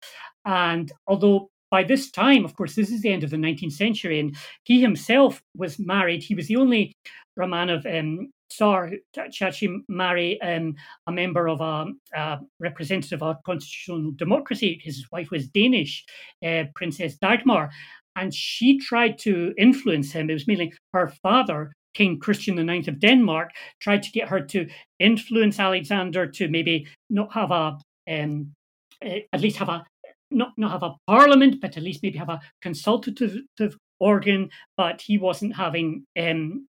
[0.45, 4.19] And although by this time, of course, this is the end of the 19th century,
[4.19, 6.23] and he himself was married.
[6.23, 6.93] He was the only
[7.37, 8.99] Romanov um, To
[9.41, 10.75] actually marry um,
[11.07, 14.79] a member of a, a, representative of constitutional democracy.
[14.83, 16.05] His wife was Danish,
[16.45, 17.69] uh, Princess Dagmar,
[18.15, 20.29] and she tried to influence him.
[20.29, 24.67] It was mainly her father, King Christian IX of Denmark, tried to get her to
[24.99, 27.77] influence Alexander to maybe not have a
[28.09, 28.53] um,
[29.01, 29.85] eh, at least have a
[30.31, 34.49] not not have a parliament, but at least maybe have a consultative organ.
[34.77, 36.67] But he wasn't having um,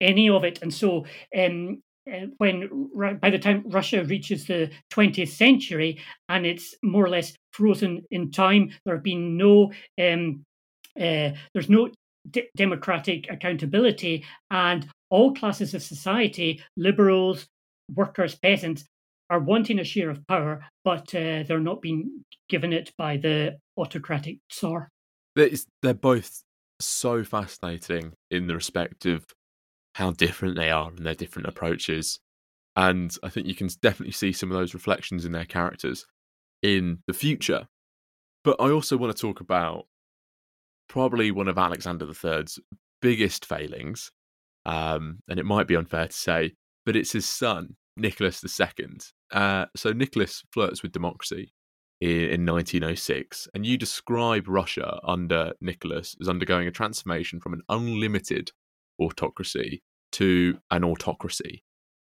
[0.00, 0.60] any of it.
[0.62, 1.04] And so
[1.36, 2.90] um, uh, when
[3.20, 8.30] by the time Russia reaches the 20th century and it's more or less frozen in
[8.30, 10.44] time, there have been no um,
[10.98, 11.90] uh, there's no
[12.30, 17.46] d- democratic accountability, and all classes of society, liberals,
[17.94, 18.84] workers, peasants,
[19.30, 23.56] are wanting a share of power, but uh, they're not being given it by the
[23.76, 24.88] autocratic Tsar.
[25.34, 26.42] They're both
[26.80, 29.24] so fascinating in the respect of
[29.94, 32.20] how different they are and their different approaches.
[32.76, 36.04] And I think you can definitely see some of those reflections in their characters
[36.62, 37.68] in the future.
[38.42, 39.86] But I also want to talk about
[40.88, 42.58] probably one of Alexander III's
[43.00, 44.10] biggest failings,
[44.66, 46.52] um, and it might be unfair to say,
[46.84, 48.86] but it's his son, Nicholas II.
[49.32, 51.52] Uh, so Nicholas flirts with democracy
[52.00, 57.62] in, in 1906, and you describe Russia under Nicholas as undergoing a transformation from an
[57.68, 58.50] unlimited
[59.00, 59.82] autocracy
[60.14, 61.62] to an autocracy.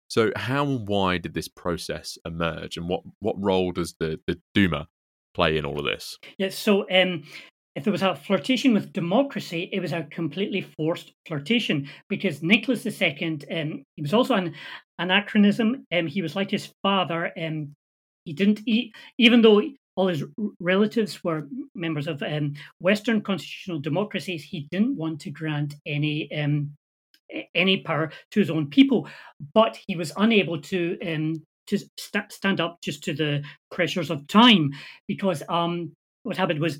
[0.09, 4.41] So, how and why did this process emerge, and what, what role does the, the
[4.55, 4.89] Duma
[5.35, 6.19] play in all of this?
[6.39, 7.25] Yes, so um,
[7.77, 12.85] if there was a flirtation with democracy, it was a completely forced flirtation because Nicholas
[12.87, 14.55] II, um, he was also an
[14.99, 15.87] anachronism.
[15.93, 17.31] Um, he was like his father.
[17.41, 17.75] Um,
[18.25, 19.63] he didn't eat, even though
[19.95, 20.25] all his
[20.61, 26.71] relatives were members of um, Western constitutional democracies, he didn't want to grant any um,
[27.55, 29.09] any power to his own people.
[29.55, 34.27] But he was unable to um, to st- stand up just to the pressures of
[34.27, 34.71] time
[35.07, 36.79] because um, what happened was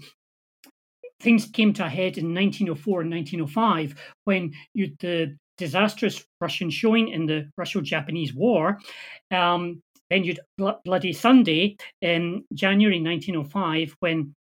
[1.21, 3.95] things came to a head in 1904 and 1905
[4.25, 8.79] when you, the disastrous Russian showing in the Russo-Japanese War.
[9.31, 14.35] Um, then you'd Bloody Sunday in January 1905 when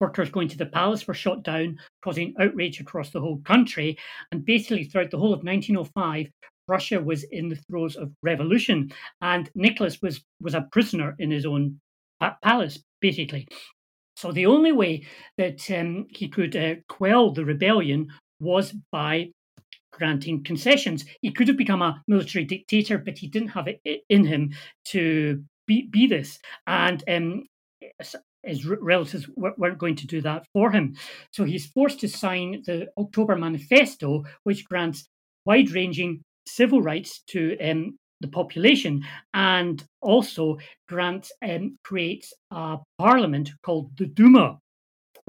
[0.00, 3.96] workers going to the palace were shot down, causing outrage across the whole country.
[4.32, 6.28] And basically, throughout the whole of 1905,
[6.66, 8.90] Russia was in the throes of revolution,
[9.20, 11.80] and Nicholas was was a prisoner in his own
[12.42, 13.46] palace, basically.
[14.16, 18.08] So the only way that um, he could uh, quell the rebellion
[18.40, 19.30] was by
[19.92, 21.04] granting concessions.
[21.20, 24.54] He could have become a military dictator, but he didn't have it in him
[24.86, 26.38] to be, be this.
[26.66, 27.44] And um,
[28.46, 30.96] his relatives weren't going to do that for him.
[31.32, 35.06] So he's forced to sign the October Manifesto, which grants
[35.44, 43.50] wide ranging civil rights to um, the population and also grants um, creates a parliament
[43.62, 44.58] called the Duma.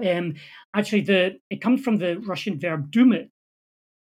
[0.04, 0.34] Um,
[0.74, 3.24] actually, the it comes from the Russian verb duma,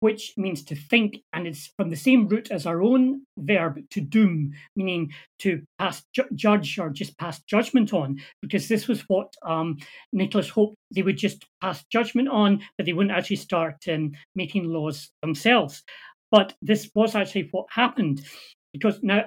[0.05, 4.03] which means to think, and it's from the same root as our own verb to
[4.03, 9.33] doom, meaning to pass ju- judge or just pass judgment on, because this was what
[9.47, 9.79] um,
[10.13, 14.65] Nicholas hoped they would just pass judgment on, but they wouldn't actually start um, making
[14.65, 15.83] laws themselves.
[16.31, 18.27] But this was actually what happened,
[18.75, 19.25] because now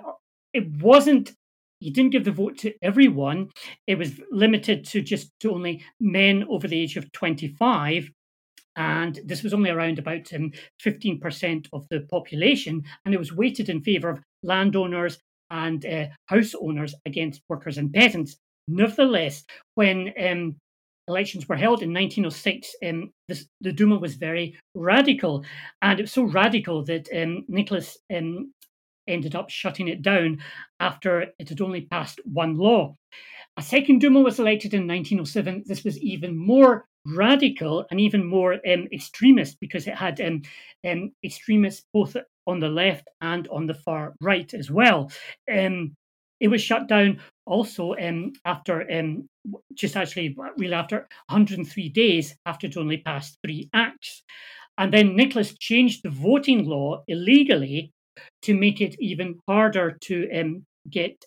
[0.53, 1.33] it wasn't
[1.79, 3.49] he didn't give the vote to everyone.
[3.85, 8.11] It was limited to just to only men over the age of 25
[8.77, 10.51] and this was only around about um,
[10.85, 15.17] 15% of the population, and it was weighted in favour of landowners
[15.49, 18.37] and uh, house owners against workers and peasants.
[18.67, 19.43] Nevertheless,
[19.75, 20.55] when um,
[21.07, 25.43] elections were held in 1906, um, this, the Duma was very radical,
[25.81, 28.53] and it was so radical that um, Nicholas um,
[29.07, 30.39] ended up shutting it down
[30.79, 32.93] after it had only passed one law.
[33.57, 35.63] A second Duma was elected in 1907.
[35.65, 40.41] This was even more radical and even more um, extremist because it had um,
[40.87, 45.11] um, extremists both on the left and on the far right as well.
[45.51, 45.95] Um,
[46.39, 49.27] it was shut down also um, after um,
[49.73, 54.23] just actually really after 103 days after it only passed three acts.
[54.77, 57.91] And then Nicholas changed the voting law illegally
[58.43, 61.25] to make it even harder to get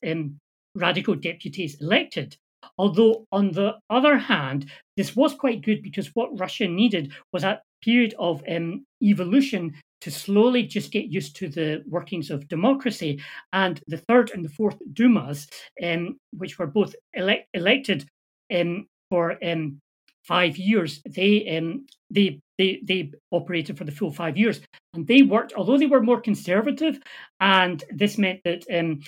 [0.75, 2.37] radical deputies elected.
[2.81, 7.61] Although, on the other hand, this was quite good because what Russia needed was a
[7.85, 13.21] period of um, evolution to slowly just get used to the workings of democracy.
[13.53, 15.47] And the third and the fourth Dumas,
[15.85, 18.09] um, which were both elect- elected
[18.51, 19.79] um, for um,
[20.25, 24.63] five years, they um, they they they operated for the full five years,
[24.95, 25.53] and they worked.
[25.53, 26.99] Although they were more conservative,
[27.41, 29.01] and this meant that um,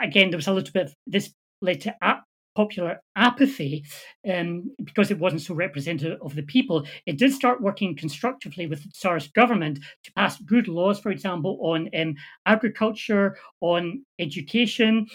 [0.00, 0.86] again there was a little bit.
[0.86, 1.94] Of, this led to
[2.60, 3.84] popular apathy
[4.32, 6.86] um, because it wasn't so representative of the people.
[7.06, 11.58] It did start working constructively with the Tsar's government to pass good laws, for example,
[11.62, 13.26] on um, agriculture,
[13.60, 15.06] on education.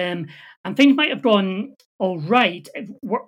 [0.00, 0.26] Um,
[0.64, 2.66] and things might have gone all right,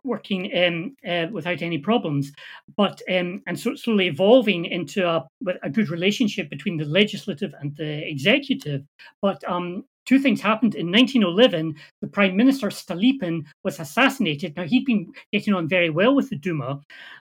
[0.02, 2.32] working um, uh, without any problems,
[2.76, 5.24] but um, and so slowly evolving into a,
[5.62, 8.82] a good relationship between the legislative and the executive.
[9.22, 10.74] But um, two things happened.
[10.74, 14.56] In 1911, the Prime Minister Stolypin was assassinated.
[14.56, 16.80] Now, he'd been getting on very well with the Duma.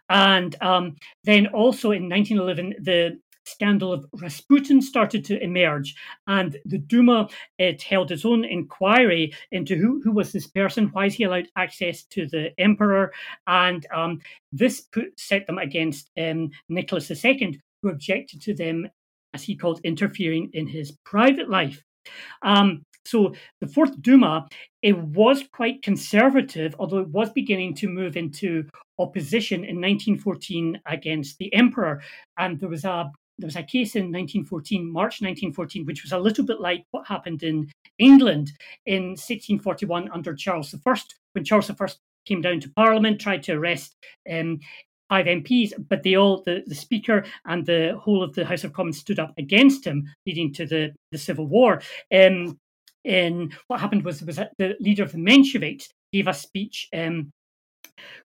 [0.10, 5.96] And um, then also in 1911, the scandal of Rasputin started to emerge,
[6.28, 7.28] and the Duma
[7.58, 11.48] it held its own inquiry into who, who was this person, why is he allowed
[11.56, 13.12] access to the emperor,
[13.48, 14.22] and um,
[14.52, 18.88] this put set them against um, Nicholas II, who objected to them,
[19.34, 21.84] as he called, interfering in his private life.
[22.42, 24.48] Um, so the fourth Duma,
[24.82, 28.66] it was quite conservative, although it was beginning to move into
[28.98, 32.02] opposition in 1914 against the emperor.
[32.38, 36.20] And there was a there was a case in 1914, March 1914, which was a
[36.20, 38.52] little bit like what happened in England
[38.86, 40.96] in 1641 under Charles I,
[41.34, 41.88] when Charles I
[42.26, 43.96] came down to Parliament, tried to arrest
[44.32, 44.60] um,
[45.10, 48.74] five MPs, but they all, the, the Speaker and the whole of the House of
[48.74, 51.82] Commons stood up against him, leading to the, the Civil War.
[52.14, 52.60] Um,
[53.06, 57.32] and what happened was, was that the leader of the Mensheviks gave a speech um,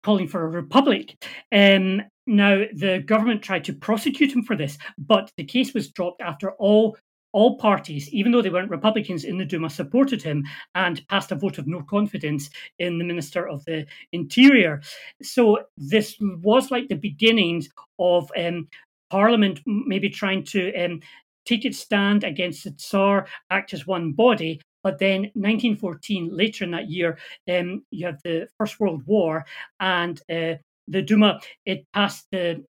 [0.03, 1.17] calling for a republic.
[1.53, 6.23] Um, now, the government tried to prosecute him for this, but the case was dropped
[6.23, 6.97] after all
[7.35, 10.45] all parties, even though they weren't Republicans in the Duma, supported him
[10.77, 14.81] and passed a vote of no confidence in the Minister of the Interior.
[15.21, 17.69] So this was like the beginnings
[17.99, 18.69] of um,
[19.11, 21.01] Parliament maybe trying to um,
[21.45, 24.61] take its stand against the Tsar, act as one body.
[24.85, 27.19] But then, 1914, later in that year,
[27.51, 29.45] um, you have the First World War,
[29.81, 30.55] and uh,
[30.87, 32.63] the Duma it passed the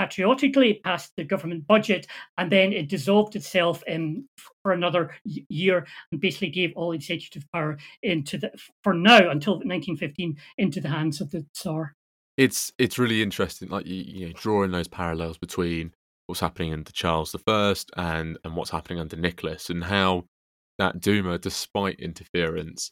[0.00, 2.06] patriotically passed the government budget,
[2.38, 4.26] and then it dissolved itself um,
[4.62, 8.50] for another year and basically gave all executive power into the
[8.82, 11.94] for now until 1915 into the hands of the Tsar.
[12.36, 15.92] It's it's really interesting, like you, you know, drawing those parallels between
[16.26, 20.24] what's happening under Charles I and and what's happening under Nicholas, and how
[20.78, 22.90] that Duma, despite interference,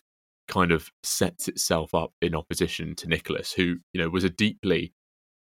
[0.48, 4.92] kind of sets itself up in opposition to Nicholas, who you know was a deeply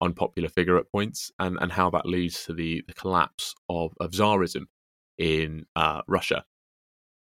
[0.00, 4.12] unpopular figure at points, and and how that leads to the the collapse of of
[4.12, 4.66] Tsarism
[5.18, 6.44] in uh, Russia.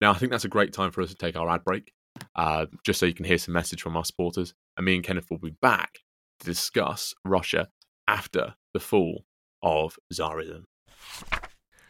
[0.01, 1.93] Now, I think that's a great time for us to take our ad break,
[2.35, 4.55] uh, just so you can hear some message from our supporters.
[4.77, 6.01] And me and Kenneth will be back
[6.41, 7.69] to discuss Russia
[8.07, 9.25] after the fall
[9.63, 10.65] of Tsarism.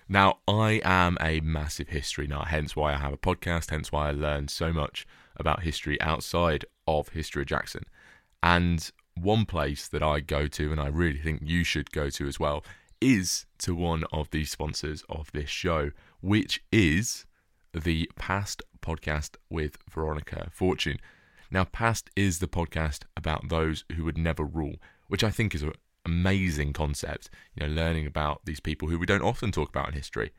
[0.09, 4.09] Now, I am a massive history nut, hence why I have a podcast, hence why
[4.09, 5.05] I learn so much
[5.37, 7.82] about history outside of History of Jackson.
[8.41, 12.27] And one place that I go to, and I really think you should go to
[12.27, 12.64] as well,
[13.01, 15.91] is to one of the sponsors of this show,
[16.21, 17.27] which is
[17.73, 20.99] the Passed podcast with Veronica Fortune.
[21.51, 24.77] Now, Passed is the podcast about those who would never rule,
[25.09, 25.73] which I think is an
[26.05, 27.31] amazing concept.
[27.55, 30.33] You know, learning about these people who we don't often talk about in history.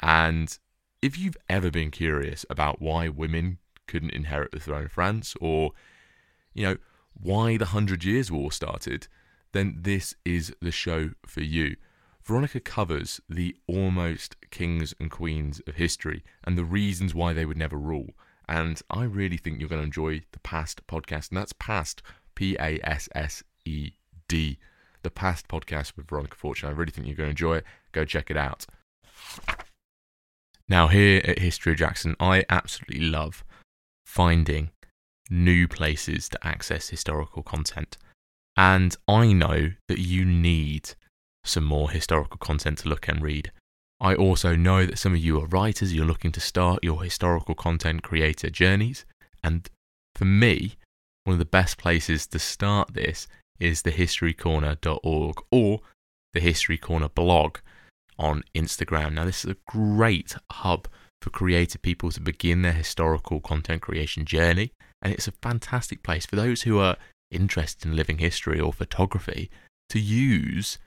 [0.00, 0.56] And
[1.02, 5.72] if you've ever been curious about why women couldn't inherit the throne of France, or,
[6.54, 6.76] you know,
[7.20, 9.08] why the Hundred Years' War started,
[9.52, 11.76] then this is the show for you.
[12.24, 17.56] Veronica covers the almost kings and queens of history and the reasons why they would
[17.56, 18.10] never rule.
[18.48, 22.02] And I really think you're going to enjoy the Passed podcast, and that's Passed
[22.34, 23.92] P A S S E
[24.28, 24.58] D.
[25.02, 26.68] The Passed podcast with Veronica Fortune.
[26.68, 27.64] I really think you're going to enjoy it.
[27.92, 28.66] Go check it out.
[30.68, 33.44] Now, here at History of Jackson, I absolutely love
[34.04, 34.70] finding
[35.30, 37.96] new places to access historical content.
[38.56, 40.94] And I know that you need
[41.44, 43.52] some more historical content to look and read.
[44.00, 47.54] I also know that some of you are writers, you're looking to start your historical
[47.54, 49.04] content creator journeys.
[49.42, 49.68] And
[50.14, 50.76] for me,
[51.24, 53.26] one of the best places to start this
[53.58, 55.80] is thehistorycorner.org or
[56.34, 57.58] the History Corner blog
[58.18, 59.14] on Instagram.
[59.14, 60.88] Now, this is a great hub
[61.22, 64.72] for creative people to begin their historical content creation journey.
[65.06, 66.96] And it's a fantastic place for those who are
[67.30, 69.52] interested in living history or photography
[69.88, 70.78] to use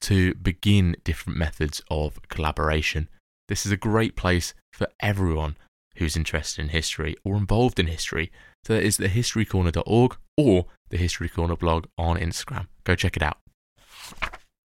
[0.00, 3.10] to begin different methods of collaboration.
[3.48, 5.58] This is a great place for everyone
[5.98, 8.32] who's interested in history or involved in history.
[8.64, 12.68] So that is thehistorycorner.org or the History Corner blog on Instagram.
[12.84, 13.36] Go check it out.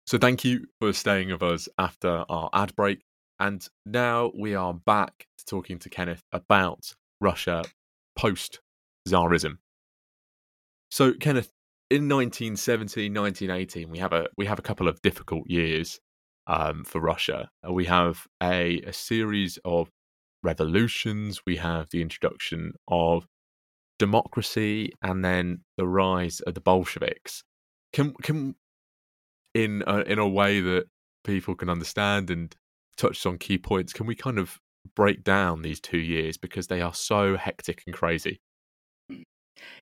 [0.07, 3.01] So thank you for staying with us after our ad break.
[3.41, 6.93] And now we are back to talking to Kenneth about
[7.23, 7.65] Russia
[8.15, 8.61] post
[9.09, 9.59] Tsarism.
[10.91, 11.53] So, Kenneth,
[11.91, 16.01] in 1917, 1918, we have a we have a couple of difficult years
[16.47, 17.51] um, for Russia.
[17.67, 19.91] Uh, we have a, a series of
[20.43, 21.43] revolutions.
[21.47, 23.27] We have the introduction of
[23.99, 27.45] democracy, and then the rise of the Bolsheviks.
[27.93, 28.55] Can can
[29.55, 30.85] in a, in a way that
[31.25, 32.55] people can understand and
[32.97, 33.93] touched on key points.
[33.93, 34.59] Can we kind of
[34.95, 38.41] break down these two years because they are so hectic and crazy?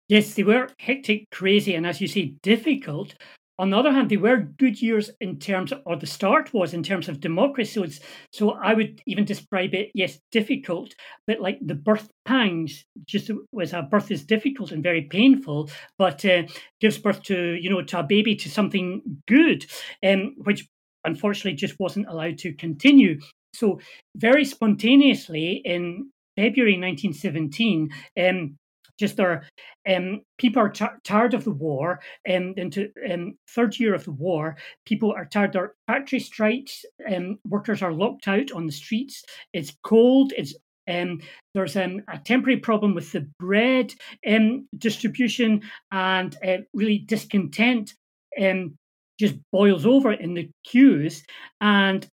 [0.09, 3.14] Yes, they were hectic, crazy, and as you say, difficult.
[3.59, 6.74] On the other hand, they were good years in terms, of, or the start was
[6.74, 7.72] in terms of democracy.
[7.72, 7.87] So,
[8.31, 10.95] so I would even describe it, yes, difficult,
[11.27, 16.22] but like the birth pangs, just as a birth is difficult and very painful, but
[16.27, 16.43] uh,
[16.81, 19.64] gives birth to, you know, to a baby, to something good,
[20.05, 20.66] um, which
[21.05, 23.18] unfortunately just wasn't allowed to continue.
[23.55, 23.81] So,
[24.14, 27.89] very spontaneously in February 1917,
[28.20, 28.59] um,
[28.99, 29.45] just our
[29.89, 32.01] um, people are t- tired of the war.
[32.29, 35.57] Um, into um, third year of the war, people are tired.
[35.57, 36.85] Are factory strikes.
[37.13, 39.25] Um, workers are locked out on the streets.
[39.53, 40.33] It's cold.
[40.37, 40.55] It's
[40.89, 41.21] um,
[41.55, 43.93] there's um, a temporary problem with the bread
[44.27, 47.95] um, distribution and uh, really discontent
[48.41, 48.77] um,
[49.19, 51.25] just boils over in the queues.
[51.61, 52.07] And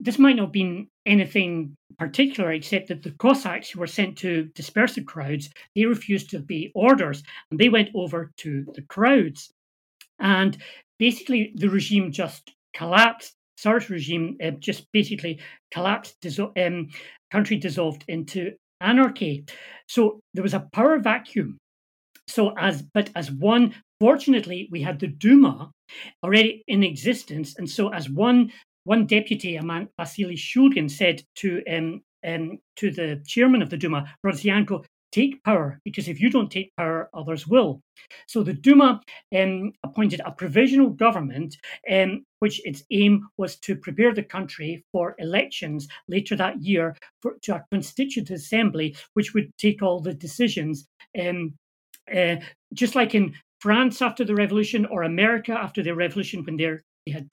[0.00, 4.44] this might not have been anything particular, except that the Cossacks who were sent to
[4.54, 9.50] disperse the crowds, they refused to obey orders and they went over to the crowds.
[10.20, 10.56] And
[10.98, 13.34] basically, the regime just collapsed.
[13.56, 15.40] Tsar's regime uh, just basically
[15.72, 16.24] collapsed,
[16.56, 16.88] um,
[17.32, 19.44] country dissolved into anarchy.
[19.88, 21.58] So there was a power vacuum.
[22.28, 25.72] So as but as one Fortunately, we had the Duma
[26.22, 27.56] already in existence.
[27.58, 28.52] And so, as one
[28.88, 33.76] one deputy, a man Vasily Shulgin, said to um, um, to the chairman of the
[33.76, 34.82] Duma, Rodzianko,
[35.12, 37.82] take power because if you don't take power, others will.
[38.26, 39.00] So the Duma
[39.38, 41.56] um, appointed a provisional government,
[41.90, 47.36] um, which its aim was to prepare the country for elections later that year for,
[47.42, 50.86] to a constituent assembly, which would take all the decisions.
[51.20, 51.54] Um,
[52.14, 52.36] uh,
[52.72, 56.78] just like in France after the revolution or America after the revolution, when they
[57.12, 57.30] had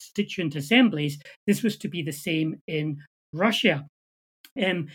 [0.00, 3.86] constituent assemblies, this was to be the same in Russia.
[4.62, 4.88] Um,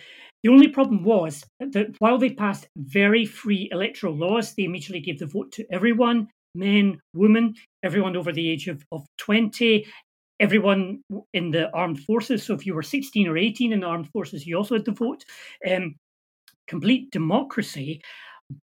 [0.43, 5.20] the only problem was that while they passed very free electoral laws, they immediately gave
[5.20, 9.86] the vote to everyone men, women, everyone over the age of, of 20,
[10.39, 11.02] everyone
[11.34, 12.43] in the armed forces.
[12.43, 14.91] So if you were 16 or 18 in the armed forces, you also had the
[14.91, 15.24] vote.
[15.70, 15.95] Um,
[16.68, 18.02] complete democracy.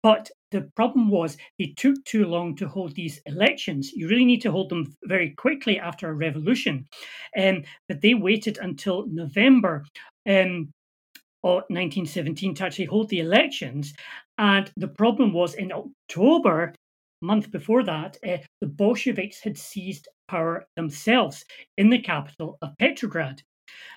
[0.03, 3.93] But the problem was they took too long to hold these elections.
[3.93, 6.87] You really need to hold them very quickly after a revolution.
[7.39, 9.85] Um, but they waited until November.
[10.29, 10.71] Um,
[11.43, 13.95] 1917 to actually hold the elections.
[14.39, 16.75] And the problem was in October,
[17.23, 21.45] month before that, uh, the Bolsheviks had seized power themselves
[21.77, 23.43] in the capital of Petrograd.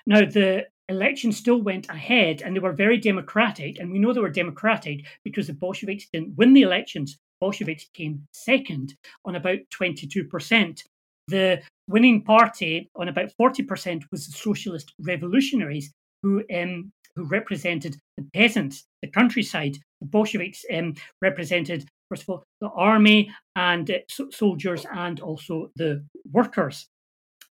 [0.06, 3.78] Now, the election still went ahead and they were very democratic.
[3.78, 7.18] And we know they were democratic because the Bolsheviks didn't win the elections.
[7.40, 10.82] Bolsheviks came second on about 22%.
[11.28, 18.24] The winning party on about 40% was the Socialist Revolutionaries, who um, who represented the
[18.32, 19.76] peasants, the countryside.
[20.00, 25.70] The Bolsheviks um, represented, first of all, the army and uh, so- soldiers and also
[25.76, 26.86] the workers.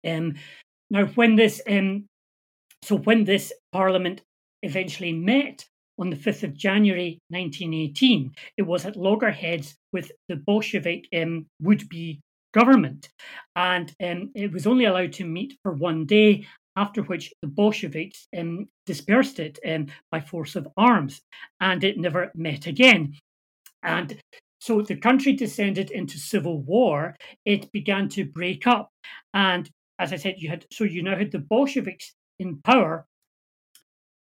[0.07, 0.35] Um,
[0.91, 2.07] now, when this, um,
[2.83, 4.23] so when this parliament
[4.63, 5.65] eventually met
[5.99, 11.89] on the 5th of January 1918, it was at loggerheads with the Bolshevik um, would
[11.89, 12.21] be
[12.55, 13.09] government.
[13.57, 18.29] And um, it was only allowed to meet for one day after which the Bolsheviks
[18.39, 21.21] um, dispersed it um, by force of arms,
[21.61, 23.15] and it never met again.
[23.83, 24.17] And
[24.61, 27.17] so the country descended into civil war.
[27.45, 28.91] It began to break up,
[29.35, 29.69] and
[29.99, 33.07] as I said, you had so you now had the Bolsheviks in power.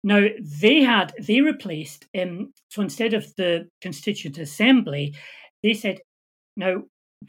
[0.03, 5.15] Now they had they replaced um, so instead of the Constituent Assembly,
[5.61, 5.99] they said
[6.57, 6.83] now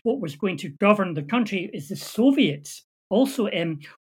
[0.04, 3.48] what was going to govern the country is the Soviets also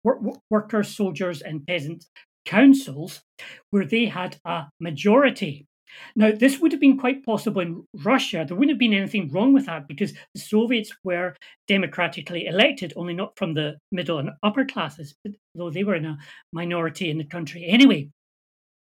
[0.04, 0.18] work,
[0.50, 2.04] workers, soldiers, and peasant
[2.44, 3.22] councils
[3.70, 5.67] where they had a majority.
[6.16, 8.44] Now, this would have been quite possible in Russia.
[8.46, 11.36] There wouldn't have been anything wrong with that because the Soviets were
[11.66, 15.14] democratically elected, only not from the middle and upper classes,
[15.54, 16.18] though they were in a
[16.52, 18.08] minority in the country anyway.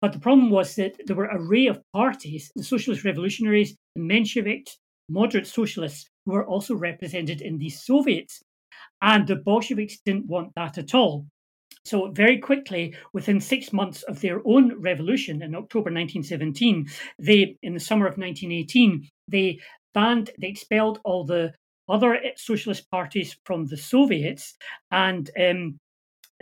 [0.01, 4.03] But the problem was that there were an array of parties the Socialist Revolutionaries, the
[4.03, 4.77] Mensheviks,
[5.09, 8.43] moderate socialists, who were also represented in these Soviets.
[9.01, 11.27] And the Bolsheviks didn't want that at all.
[11.85, 16.87] So, very quickly, within six months of their own revolution in October 1917,
[17.19, 19.59] they, in the summer of 1918, they
[19.93, 21.53] banned, they expelled all the
[21.89, 24.55] other socialist parties from the Soviets,
[24.93, 25.79] and um,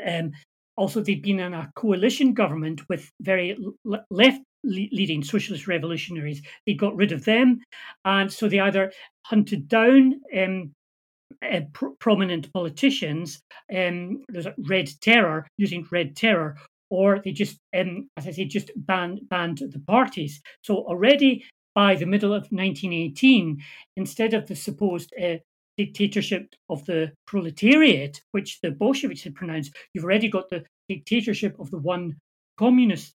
[0.07, 0.33] um,
[0.77, 3.57] also they'd been in a coalition government with very
[4.11, 6.43] left leading socialist revolutionaries.
[6.67, 7.61] They got rid of them,
[8.05, 8.93] and so they either
[9.25, 10.73] hunted down um,
[11.43, 13.41] uh, pr- prominent politicians,
[13.75, 16.57] um, there's a red terror using red terror,
[16.91, 20.41] or they just, um, as I say, just banned banned the parties.
[20.63, 23.63] So already by the middle of 1918,
[23.97, 25.37] instead of the supposed uh,
[25.77, 31.71] dictatorship of the proletariat, which the Bolsheviks had pronounced, you've already got the dictatorship of
[31.71, 32.17] the one
[32.59, 33.15] communist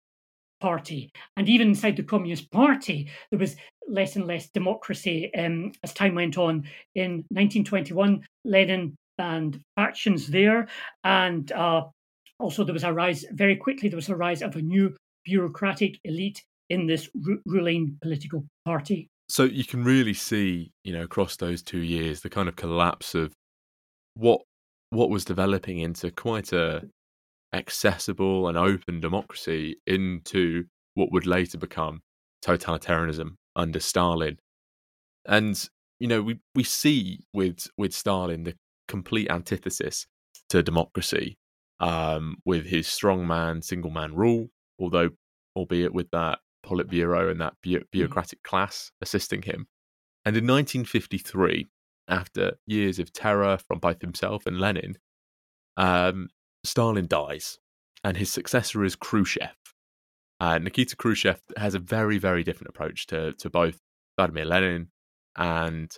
[0.60, 1.10] Party.
[1.36, 3.54] And even inside the Communist Party, there was
[3.88, 6.64] less and less democracy um, as time went on.
[6.94, 10.68] In 1921, Lenin banned factions there.
[11.04, 11.84] And uh,
[12.38, 15.98] also, there was a rise, very quickly, there was a rise of a new bureaucratic
[16.04, 19.08] elite in this r- ruling political party.
[19.28, 23.14] So you can really see, you know, across those two years, the kind of collapse
[23.14, 23.32] of
[24.14, 24.42] what
[24.90, 26.82] what was developing into quite a
[27.52, 30.64] accessible and open democracy into
[30.94, 32.00] what would later become
[32.44, 34.38] totalitarianism under Stalin.
[35.26, 35.68] And
[36.00, 38.54] you know, we we see with with Stalin the
[38.88, 40.06] complete antithesis
[40.50, 41.38] to democracy,
[41.80, 44.48] um, with his strongman, single man rule,
[44.78, 45.10] although
[45.56, 47.84] albeit with that Politburo and that bu- mm.
[47.92, 49.66] bureaucratic class assisting him.
[50.24, 51.68] And in 1953,
[52.08, 54.96] after years of terror from both himself and Lenin,
[55.76, 56.28] um,
[56.64, 57.58] Stalin dies,
[58.02, 59.50] and his successor is Khrushchev.
[60.44, 63.78] Uh, Nikita Khrushchev has a very, very different approach to, to both
[64.18, 64.88] Vladimir Lenin
[65.38, 65.90] and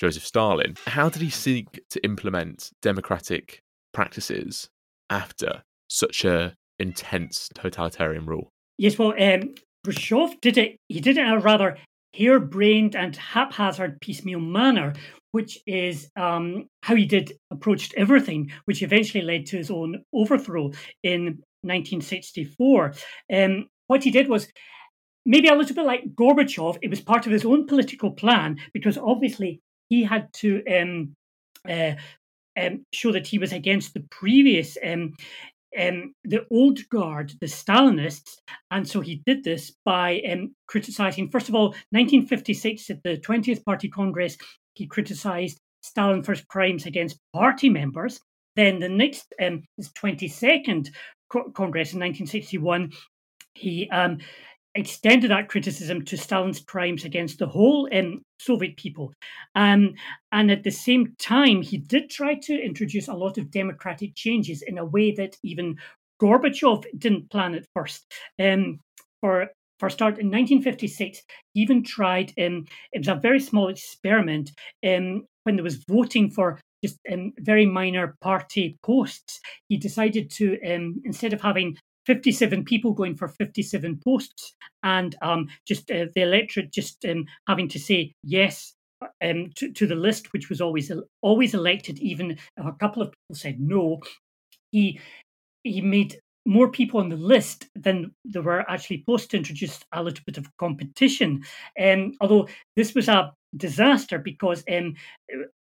[0.00, 0.74] Joseph Stalin.
[0.88, 3.62] How did he seek to implement democratic
[3.94, 4.68] practices
[5.08, 8.50] after such a intense totalitarian rule?
[8.76, 10.78] Yes, well, um, Khrushchev did it.
[10.88, 11.78] He did it in a rather
[12.12, 14.94] harebrained and haphazard piecemeal manner,
[15.30, 20.72] which is um, how he did approached everything, which eventually led to his own overthrow
[21.04, 22.94] in 1964.
[23.32, 24.48] Um, what he did was
[25.24, 26.78] maybe a little bit like Gorbachev.
[26.82, 31.14] It was part of his own political plan because obviously he had to um,
[31.68, 31.92] uh,
[32.60, 35.14] um, show that he was against the previous um,
[35.78, 38.38] um, the old guard, the Stalinists,
[38.70, 43.64] and so he did this by um, criticizing, first of all, 1956 at the 20th
[43.64, 44.38] Party Congress,
[44.74, 48.20] he criticized Stalin for his crimes against party members.
[48.54, 50.88] Then the next, um, his 22nd
[51.30, 52.92] Congress in 1961,
[53.56, 54.18] he um,
[54.74, 59.12] extended that criticism to Stalin's crimes against the whole um, Soviet people.
[59.54, 59.94] Um,
[60.32, 64.62] and at the same time, he did try to introduce a lot of democratic changes
[64.62, 65.76] in a way that even
[66.20, 68.12] Gorbachev didn't plan at first.
[68.40, 68.80] Um,
[69.20, 69.48] for
[69.78, 74.50] for start, in 1956, he even tried, um, it was a very small experiment
[74.86, 79.38] um, when there was voting for just um, very minor party posts.
[79.68, 81.76] He decided to, um, instead of having
[82.06, 87.68] 57 people going for 57 posts, and um, just uh, the electorate just um, having
[87.68, 88.74] to say yes
[89.22, 90.90] um, to, to, the list, which was always
[91.22, 94.00] always elected, even a couple of people said no.
[94.72, 95.00] He
[95.64, 100.02] he made more people on the list than there were actually posts to introduce a
[100.02, 101.42] little bit of competition.
[101.80, 104.94] Um, although this was a disaster because um,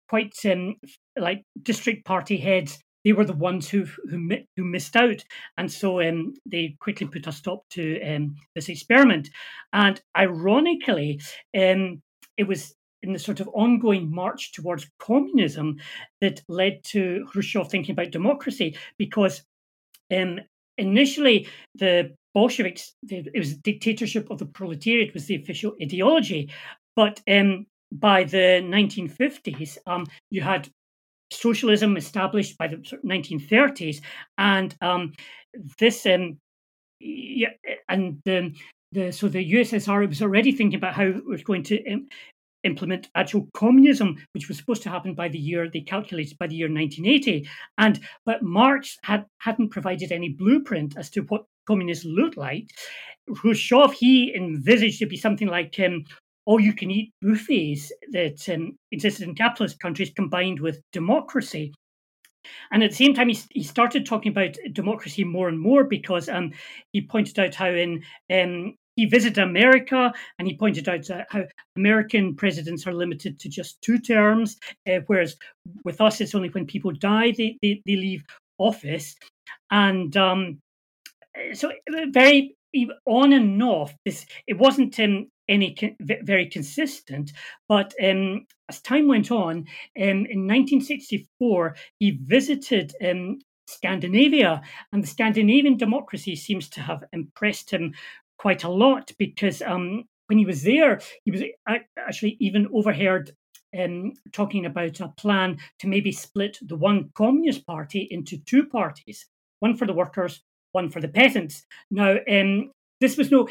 [0.09, 0.75] quite um,
[1.17, 5.23] like district party heads they were the ones who who, who missed out,
[5.57, 9.29] and so um, they quickly put a stop to um, this experiment.
[9.73, 11.21] And ironically,
[11.57, 12.01] um,
[12.37, 15.77] it was in the sort of ongoing march towards communism
[16.21, 19.43] that led to Khrushchev thinking about democracy, because
[20.11, 20.39] um,
[20.77, 26.49] initially the Bolsheviks, it was dictatorship of the proletariat was the official ideology,
[26.95, 30.69] but um, by the 1950s, um, you had
[31.33, 34.01] socialism established by the 1930s,
[34.37, 35.13] and um,
[35.79, 36.37] this um,
[36.99, 37.49] yeah,
[37.89, 38.53] and the,
[38.91, 42.07] the so the USSR was already thinking about how it was going to Im-
[42.63, 46.55] implement actual communism, which was supposed to happen by the year they calculated by the
[46.55, 47.47] year 1980.
[47.77, 52.69] And but Marx had hadn't provided any blueprint as to what communism looked like.
[53.35, 56.03] Khrushchev he envisaged to be something like um,
[56.45, 61.73] all you can eat buffets that um, existed in capitalist countries combined with democracy.
[62.71, 66.27] And at the same time, he, he started talking about democracy more and more because
[66.27, 66.51] um,
[66.91, 71.43] he pointed out how in um, he visited America and he pointed out how
[71.77, 75.35] American presidents are limited to just two terms, uh, whereas
[75.83, 78.23] with us, it's only when people die they, they, they leave
[78.59, 79.15] office.
[79.71, 80.59] And um,
[81.53, 81.71] so,
[82.11, 82.55] very
[83.05, 87.31] on and off, this it wasn't um, any very consistent.
[87.67, 89.65] But um, as time went on, um,
[89.95, 97.93] in 1964, he visited um, Scandinavia, and the Scandinavian democracy seems to have impressed him
[98.37, 101.41] quite a lot because um, when he was there, he was
[101.97, 103.31] actually even overheard
[103.77, 109.25] um, talking about a plan to maybe split the one Communist Party into two parties,
[109.59, 111.65] one for the workers, one for the peasants.
[111.89, 113.47] Now, um, this was no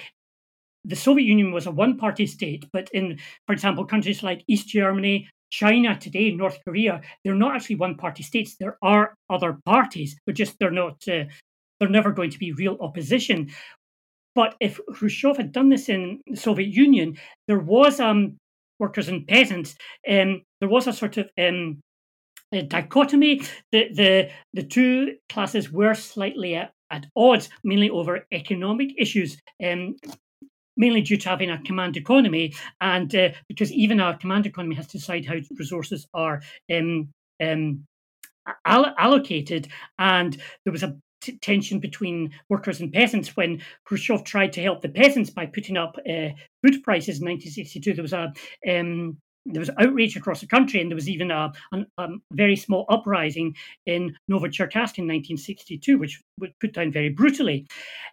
[0.85, 4.69] the Soviet Union was a one party state, but in, for example, countries like East
[4.69, 8.57] Germany, China today, North Korea, they're not actually one party states.
[8.59, 11.25] There are other parties, but just they're not, uh,
[11.79, 13.51] they're never going to be real opposition.
[14.35, 17.19] But if Khrushchev had done this in the Soviet Union,
[17.49, 18.39] there was um,
[18.79, 19.77] workers and peasants,
[20.09, 21.81] um, there was a sort of um,
[22.53, 23.43] a dichotomy.
[23.73, 29.39] The, the, the two classes were slightly at, at odds, mainly over economic issues.
[29.65, 29.97] Um,
[30.83, 34.89] mainly due to having a command economy, and uh, because even our command economy has
[34.89, 36.43] to decide how resources are
[36.75, 37.09] um,
[37.41, 37.85] um,
[38.65, 39.69] all- allocated,
[39.99, 44.83] and there was a t- tension between workers and peasants when Khrushchev tried to help
[44.83, 46.31] the peasants by putting up uh,
[46.63, 47.95] food prices in 1962.
[47.95, 48.33] There was a
[48.69, 52.57] um, there was outrage across the country, and there was even a, a, a very
[52.57, 53.55] small uprising
[53.87, 57.67] in Novocherkassk in 1962, which was put down very brutally.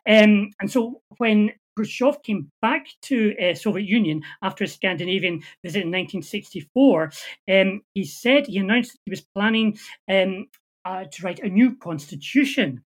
[0.07, 5.84] Um, and so, when Khrushchev came back to uh, Soviet Union after a Scandinavian visit
[5.84, 7.11] in 1964.
[7.49, 9.78] Um, he said he announced that he was planning
[10.09, 10.47] um,
[10.86, 12.84] uh, to write a new constitution.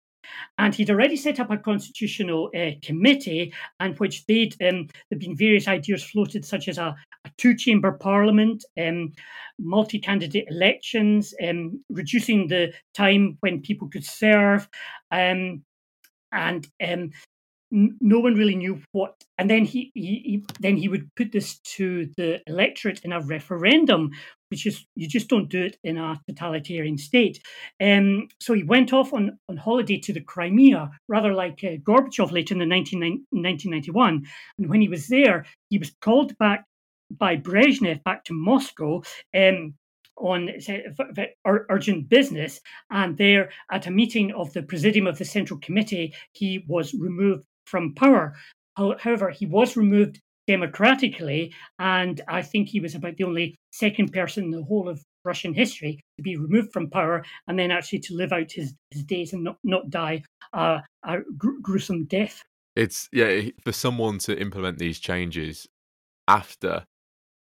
[0.57, 5.35] And he'd already set up a constitutional uh, committee, and which they'd um, there'd been
[5.35, 9.11] various ideas floated, such as a, a two-chamber parliament, um,
[9.59, 14.67] multi-candidate elections, um, reducing the time when people could serve,
[15.11, 15.61] um,
[16.31, 17.11] and um,
[17.73, 21.57] no one really knew what and then he, he, he, then he would put this
[21.59, 24.11] to the electorate in a referendum
[24.49, 27.41] which is you just don't do it in a totalitarian state
[27.81, 32.31] um, so he went off on, on holiday to the crimea rather like uh, gorbachev
[32.31, 32.99] later in the 19,
[33.31, 34.23] 1991
[34.59, 36.65] and when he was there he was called back
[37.09, 39.01] by brezhnev back to moscow
[39.35, 39.73] um,
[40.17, 40.49] on
[41.45, 42.61] urgent business.
[42.91, 47.45] And there, at a meeting of the Presidium of the Central Committee, he was removed
[47.65, 48.35] from power.
[48.75, 54.45] However, he was removed democratically, and I think he was about the only second person
[54.45, 58.15] in the whole of Russian history to be removed from power and then actually to
[58.15, 60.21] live out his, his days and not, not die
[60.53, 62.43] uh, a gr- gruesome death.
[62.75, 65.67] It's, yeah, for someone to implement these changes
[66.27, 66.83] after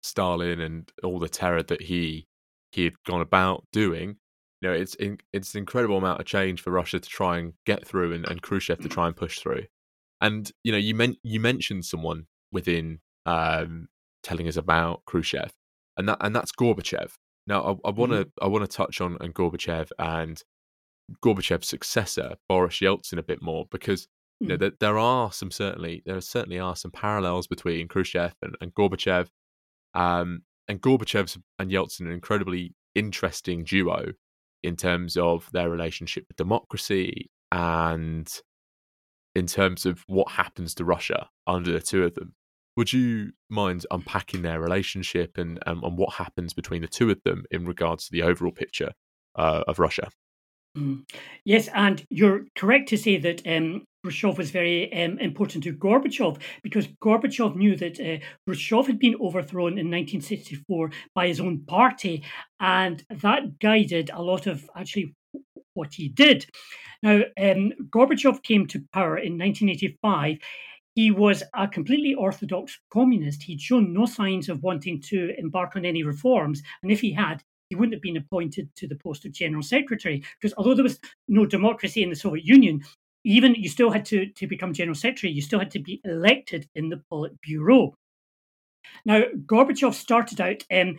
[0.02, 2.26] Stalin and all the terror that he
[2.72, 4.16] he had gone about doing,
[4.60, 7.52] you know, it's in, it's an incredible amount of change for Russia to try and
[7.66, 9.64] get through and, and Khrushchev to try and push through.
[10.20, 13.88] And you know, you meant you mentioned someone within um,
[14.22, 15.52] telling us about Khrushchev,
[15.96, 17.12] and that and that's Gorbachev.
[17.46, 18.44] Now, I want to mm-hmm.
[18.44, 20.42] I want to touch on, on Gorbachev and
[21.24, 24.06] Gorbachev's successor Boris Yeltsin a bit more because
[24.40, 24.60] you know mm.
[24.60, 29.28] there, there are some certainly there certainly are some parallels between Khrushchev and, and Gorbachev,
[29.94, 34.12] um, and Gorbachev and Yeltsin an incredibly interesting duo
[34.62, 38.40] in terms of their relationship with democracy and
[39.34, 42.34] in terms of what happens to Russia under the two of them.
[42.76, 47.20] Would you mind unpacking their relationship and, and, and what happens between the two of
[47.24, 48.92] them in regards to the overall picture
[49.36, 50.08] uh, of Russia?
[50.78, 51.02] Mm.
[51.44, 56.40] Yes, and you're correct to say that um, Khrushchev was very um, important to Gorbachev
[56.62, 62.22] because Gorbachev knew that uh, Khrushchev had been overthrown in 1964 by his own party,
[62.60, 65.14] and that guided a lot of actually
[65.74, 66.46] what he did.
[67.02, 70.38] Now, um, Gorbachev came to power in 1985.
[70.94, 73.42] He was a completely orthodox communist.
[73.42, 76.62] He'd shown no signs of wanting to embark on any reforms.
[76.82, 80.24] And if he had, he wouldn't have been appointed to the post of general secretary.
[80.40, 80.98] Because although there was
[81.28, 82.82] no democracy in the Soviet Union,
[83.24, 86.68] even you still had to, to become general secretary, you still had to be elected
[86.74, 87.92] in the Politburo.
[89.04, 90.96] Now, Gorbachev started out um,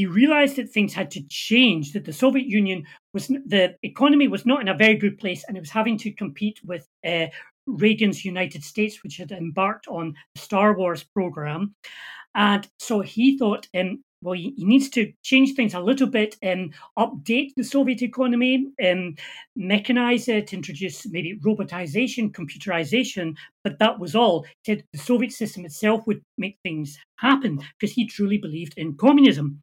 [0.00, 4.46] he realized that things had to change, that the Soviet Union was, the economy was
[4.46, 7.26] not in a very good place and it was having to compete with uh,
[7.66, 11.74] Reagan's United States, which had embarked on the Star Wars program.
[12.34, 16.38] And so he thought, um, well, he, he, needs to change things a little bit
[16.40, 19.16] and update the Soviet economy, um,
[19.58, 23.34] mechanize it, introduce maybe robotization, computerization.
[23.64, 24.44] But that was all.
[24.62, 28.96] He said the Soviet system itself would make things happen because he truly believed in
[28.96, 29.62] communism.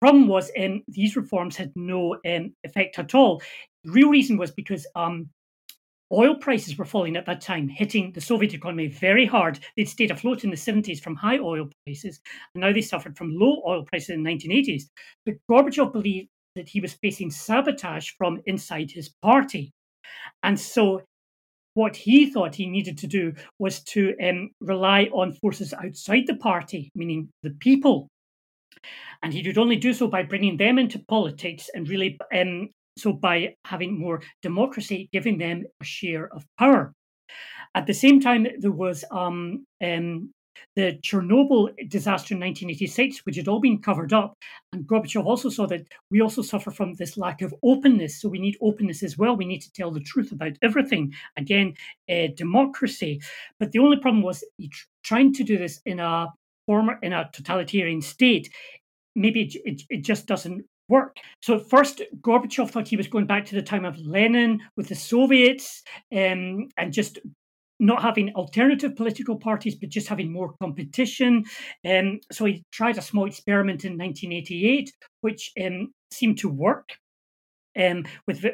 [0.00, 3.42] Problem was, um, these reforms had no um, effect at all.
[3.84, 5.28] The real reason was because um,
[6.12, 9.58] oil prices were falling at that time, hitting the Soviet economy very hard.
[9.76, 12.20] They'd stayed afloat in the 70s from high oil prices,
[12.54, 14.84] and now they suffered from low oil prices in the 1980s.
[15.26, 19.72] But Gorbachev believed that he was facing sabotage from inside his party.
[20.42, 21.02] And so
[21.74, 26.36] what he thought he needed to do was to um, rely on forces outside the
[26.36, 28.08] party, meaning the people,
[29.22, 32.68] and he would only do so by bringing them into politics and really um,
[32.98, 36.92] so by having more democracy, giving them a share of power.
[37.74, 40.30] At the same time, there was um, um,
[40.74, 44.34] the Chernobyl disaster in 1986, which had all been covered up.
[44.72, 48.20] And Gorbachev also saw that we also suffer from this lack of openness.
[48.20, 49.36] So we need openness as well.
[49.36, 51.12] We need to tell the truth about everything.
[51.36, 51.74] Again,
[52.10, 53.20] uh, democracy.
[53.58, 54.44] But the only problem was
[55.02, 56.28] trying to do this in a
[56.68, 58.48] former in a totalitarian state
[59.18, 61.16] maybe it, it, it just doesn't work.
[61.42, 64.94] So first, Gorbachev thought he was going back to the time of Lenin with the
[64.94, 65.82] Soviets
[66.14, 67.18] um, and just
[67.80, 71.44] not having alternative political parties, but just having more competition.
[71.88, 76.88] Um, so he tried a small experiment in 1988, which um, seemed to work.
[77.78, 78.44] Um, with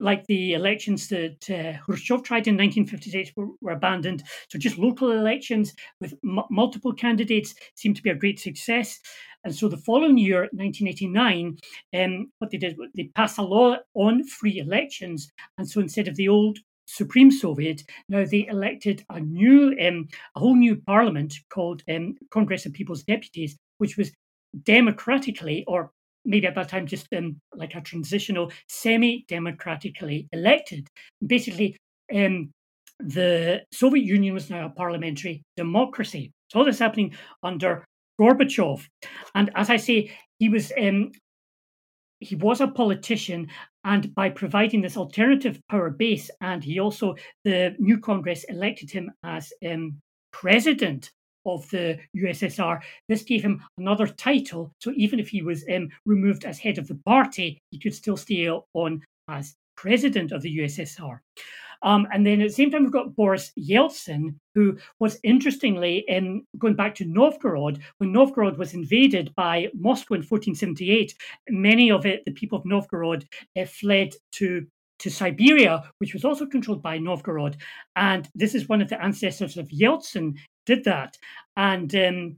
[0.00, 4.22] like the elections that uh, Khrushchev tried in 1956 were, were, abandoned.
[4.48, 8.98] So just local elections with m- multiple candidates seemed to be a great success.
[9.44, 11.58] And so the following year, 1989,
[11.96, 15.30] um, what they did, they passed a law on free elections.
[15.56, 20.40] And so instead of the old Supreme Soviet, now they elected a new, um, a
[20.40, 24.12] whole new parliament called um, Congress of People's Deputies, which was
[24.64, 25.92] democratically or
[26.24, 30.88] maybe at that time just um, like a transitional, semi-democratically elected.
[31.26, 31.76] Basically,
[32.14, 32.50] um,
[33.00, 36.32] the Soviet Union was now a parliamentary democracy.
[36.50, 37.84] So all this happening under
[38.20, 38.84] Gorbachev,
[39.34, 41.12] and as I say, he was um,
[42.20, 43.48] he was a politician,
[43.84, 47.14] and by providing this alternative power base, and he also
[47.44, 50.00] the new Congress elected him as um,
[50.32, 51.12] president
[51.48, 52.80] of the USSR.
[53.08, 56.88] This gave him another title, so even if he was um, removed as head of
[56.88, 61.20] the party, he could still stay on as president of the USSR.
[61.82, 66.44] Um, and then at the same time, we've got Boris Yeltsin, who was interestingly in
[66.58, 71.14] going back to Novgorod when Novgorod was invaded by Moscow in 1478.
[71.50, 73.24] Many of it, the people of Novgorod,
[73.56, 74.66] uh, fled to
[74.98, 77.56] to Siberia, which was also controlled by Novgorod.
[77.94, 80.34] And this is one of the ancestors of Yeltsin
[80.68, 81.16] did that.
[81.56, 82.36] And um,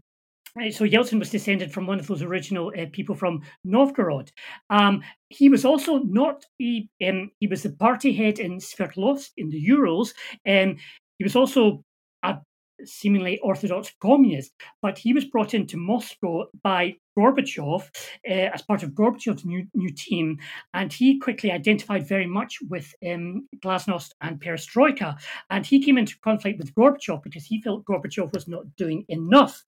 [0.70, 4.31] so Yeltsin was descended from one of those original uh, people from Novgorod.
[4.70, 9.51] Um, he was also not he, um, he was the party head in Sverdlovsk in
[9.51, 10.14] the Urals,
[10.45, 10.78] and
[11.18, 11.85] he was also
[12.22, 12.39] a
[12.85, 14.53] seemingly orthodox communist.
[14.83, 17.82] But he was brought into Moscow by Gorbachev
[18.28, 20.38] uh, as part of Gorbachev's new new team,
[20.72, 25.18] and he quickly identified very much with um, Glasnost and Perestroika,
[25.50, 29.64] and he came into conflict with Gorbachev because he felt Gorbachev was not doing enough.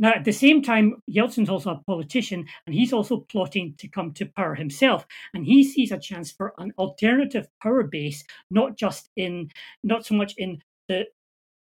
[0.00, 4.12] Now, at the same time, Yeltsin's also a politician, and he's also plotting to come
[4.14, 5.04] to power himself.
[5.34, 9.50] And he sees a chance for an alternative power base, not just in,
[9.82, 11.06] not so much in the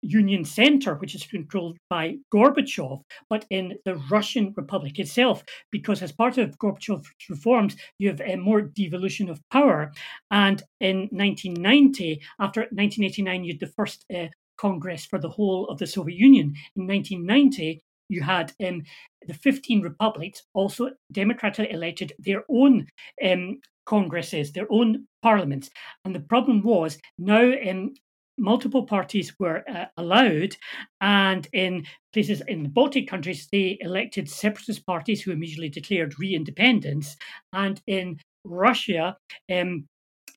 [0.06, 6.12] Union Center, which is controlled by Gorbachev, but in the Russian Republic itself, because as
[6.12, 9.92] part of Gorbachev's reforms, you have a more devolution of power.
[10.32, 14.28] And in 1990, after 1989, you had the first uh,
[14.58, 16.56] Congress for the whole of the Soviet Union.
[16.76, 18.84] In 1990, you had um,
[19.28, 22.88] the 15 republics also democratically elected their own
[23.24, 25.70] um, congresses, their own parliaments.
[26.04, 27.94] And the problem was now um,
[28.38, 30.56] multiple parties were uh, allowed,
[31.02, 36.34] and in places in the Baltic countries, they elected separatist parties who immediately declared re
[36.36, 37.16] independence.
[37.54, 39.18] And in Russia,
[39.52, 39.88] um,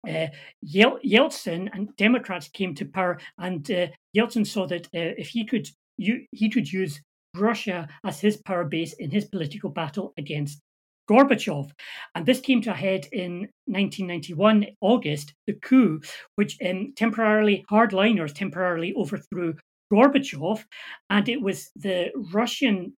[0.09, 0.27] uh,
[0.65, 5.69] Yeltsin and Democrats came to power, and uh, Yeltsin saw that uh, if he could,
[5.97, 7.01] you, he could use
[7.35, 10.61] Russia as his power base in his political battle against
[11.09, 11.71] Gorbachev.
[12.15, 16.01] And this came to a head in 1991, August, the coup,
[16.37, 19.55] which um, temporarily, hardliners temporarily overthrew
[19.93, 20.65] Gorbachev.
[21.11, 22.95] And it was the Russian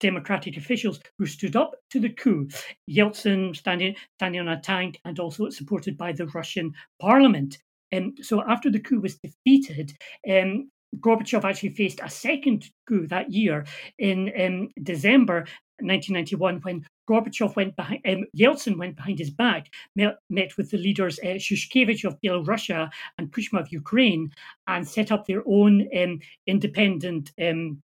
[0.00, 2.48] democratic officials who stood up to the coup.
[2.90, 7.58] Yeltsin standing, standing on a tank and also supported by the Russian parliament.
[7.94, 9.92] Um, so after the coup was defeated,
[10.28, 10.70] um,
[11.00, 13.64] Gorbachev actually faced a second coup that year
[13.98, 15.46] in um, December
[15.80, 20.78] 1991 when Gorbachev went behind, um, Yeltsin went behind his back, met, met with the
[20.78, 24.32] leaders uh, Shushkevich of Belarus and Kuchma of Ukraine,
[24.66, 27.82] and set up their own um, independent, um,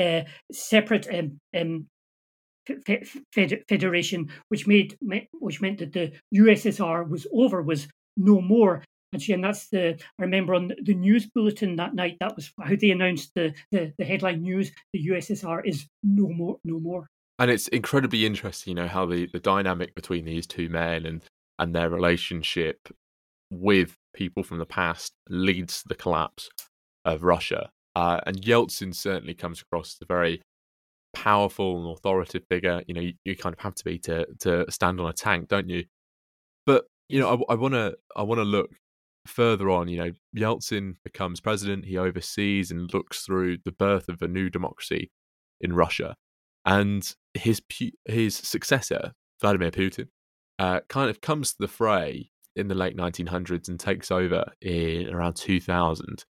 [0.00, 0.22] uh,
[0.52, 1.88] separate um, um,
[3.68, 4.96] federation, which made
[5.32, 10.22] which meant that the USSR was over, was no more, Actually, and that's the I
[10.22, 12.18] remember on the news bulletin that night.
[12.20, 16.58] That was how they announced the the, the headline news: the USSR is no more,
[16.62, 17.08] no more.
[17.38, 21.22] And it's incredibly interesting, you know, how the the dynamic between these two men and
[21.58, 22.88] and their relationship
[23.50, 26.50] with people from the past leads to the collapse
[27.04, 27.70] of Russia.
[27.96, 30.42] Uh, and Yeltsin certainly comes across as a very
[31.14, 32.82] powerful and authoritative figure.
[32.86, 35.48] You know, you, you, kind of have to be to to stand on a tank,
[35.48, 35.84] don't you?
[36.66, 38.70] But you know, I want to I want to look
[39.26, 41.84] further on, you know, Yeltsin becomes president.
[41.84, 45.10] He oversees and looks through the birth of a new democracy
[45.60, 46.14] in Russia,
[46.68, 47.62] and his
[48.04, 50.08] his successor Vladimir Putin
[50.58, 55.08] uh, kind of comes to the fray in the late 1900s and takes over in
[55.08, 56.24] around 2000.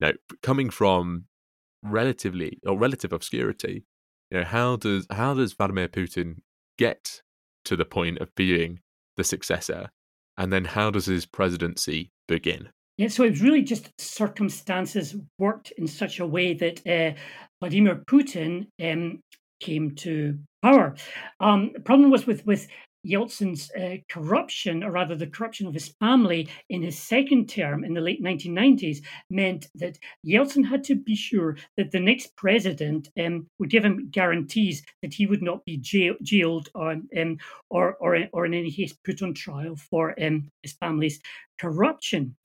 [0.00, 0.12] You know,
[0.42, 1.26] coming from
[1.82, 3.84] relatively or relative obscurity,
[4.30, 6.38] you know, how does how does Vladimir Putin
[6.76, 7.22] get
[7.64, 8.80] to the point of being
[9.16, 9.90] the successor?
[10.36, 12.70] And then how does his presidency begin?
[12.96, 17.16] Yeah, so it was really just circumstances worked in such a way that uh,
[17.60, 19.20] Vladimir Putin um,
[19.60, 20.94] came to power.
[21.40, 22.68] Um, the problem was with with
[23.06, 27.94] Yeltsin's uh, corruption, or rather the corruption of his family in his second term in
[27.94, 28.98] the late 1990s,
[29.30, 34.08] meant that Yeltsin had to be sure that the next president um, would give him
[34.10, 37.38] guarantees that he would not be jail- jailed on, um,
[37.70, 41.20] or, or, or in any case put on trial for um, his family's
[41.58, 42.36] corruption.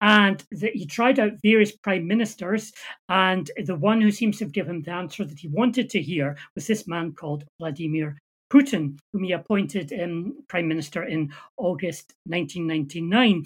[0.00, 2.72] And that he tried out various prime ministers,
[3.08, 6.02] and the one who seems to have given him the answer that he wanted to
[6.02, 8.20] hear was this man called Vladimir
[8.52, 13.44] Putin, whom he appointed um, prime minister in August 1999.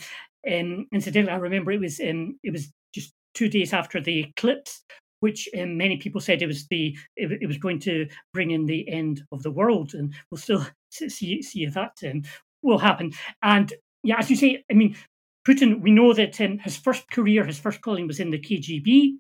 [0.53, 4.83] Um, incidentally, I remember it was um, it was just two days after the eclipse,
[5.21, 8.67] which um, many people said it was the it, it, was going to bring in
[8.67, 12.23] the end of the world, and we'll still see see if that um,
[12.63, 13.13] will happen.
[13.43, 14.97] And yeah, as you say, I mean,
[15.47, 15.81] Putin.
[15.81, 19.19] We know that um, his first career, his first calling was in the KGB.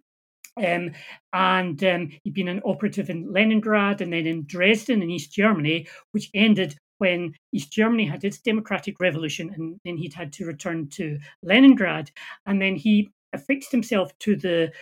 [0.57, 0.93] Um,
[1.33, 5.87] and um, he'd been an operative in Leningrad and then in Dresden in East Germany,
[6.13, 10.89] which ended when East Germany had its democratic revolution, and then he'd had to return
[10.91, 12.11] to Leningrad.
[12.47, 14.73] And then he affixed himself to the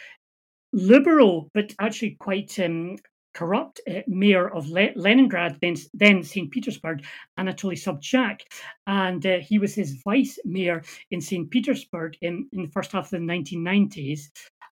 [0.73, 2.97] liberal, but actually quite um,
[3.35, 6.51] corrupt uh, mayor of Le- Leningrad, then, then St.
[6.51, 7.05] Petersburg,
[7.39, 8.41] Anatoly Sobchak.
[8.87, 11.51] And uh, he was his vice mayor in St.
[11.51, 14.21] Petersburg in, in the first half of the 1990s.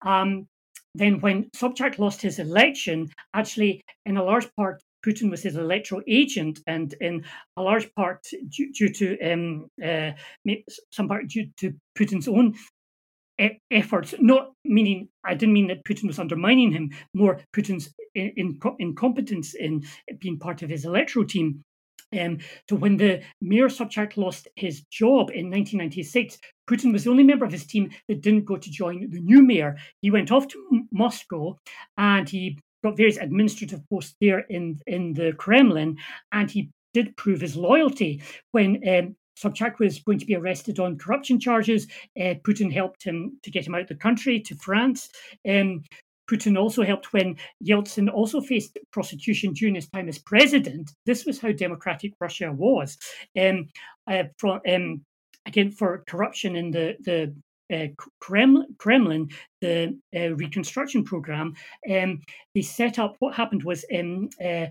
[0.06, 0.48] Um,
[0.96, 6.02] then, when Sobchak lost his election, actually, in a large part, Putin was his electoral
[6.08, 7.24] agent, and in
[7.58, 10.12] a large part due, due to um, uh,
[10.92, 12.56] some part due to Putin's own
[13.40, 14.14] e- efforts.
[14.20, 19.54] Not meaning I didn't mean that Putin was undermining him, more Putin's in, in, incompetence
[19.54, 19.84] in
[20.20, 21.64] being part of his electoral team.
[22.18, 22.40] Um,
[22.70, 26.40] so when the mayor Sobchak lost his job in 1996,
[26.70, 29.42] Putin was the only member of his team that didn't go to join the new
[29.42, 29.78] mayor.
[30.02, 31.58] He went off to M- Moscow
[31.98, 35.98] and he got various administrative posts there in, in the Kremlin,
[36.32, 40.98] and he did prove his loyalty when um, Sobchak was going to be arrested on
[40.98, 41.88] corruption charges.
[42.20, 45.10] Uh, Putin helped him to get him out of the country to France.
[45.48, 45.84] Um,
[46.30, 50.92] Putin also helped when Yeltsin also faced prosecution during his time as president.
[51.06, 52.98] This was how democratic Russia was.
[53.40, 53.70] Um,
[54.10, 54.24] uh,
[54.68, 55.06] um,
[55.46, 57.36] again, for corruption in the, the
[57.72, 57.88] uh,
[58.20, 59.30] Kremlin, Kremlin,
[59.62, 61.56] the uh, reconstruction program,
[61.92, 62.22] um,
[62.56, 63.16] they set up.
[63.20, 64.68] What happened was um, uh,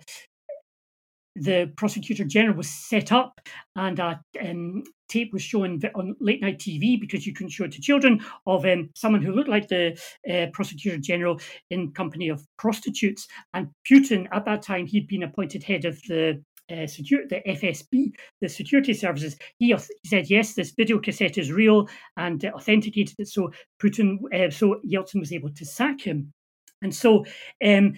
[1.36, 3.40] the prosecutor general was set up
[3.76, 7.72] and a um, tape was shown on late night TV because you couldn't show it
[7.72, 9.98] to children of um, someone who looked like the
[10.30, 13.26] uh, prosecutor general in company of prostitutes.
[13.54, 18.12] And Putin, at that time, he'd been appointed head of the uh, secure, the FSB,
[18.40, 23.14] the security services, he, he, said yes, this video cassette is real and uh, authenticated
[23.18, 23.28] it.
[23.28, 23.50] So
[23.82, 26.32] Putin, uh, so Yeltsin was able to sack him.
[26.82, 27.24] And so
[27.64, 27.94] um,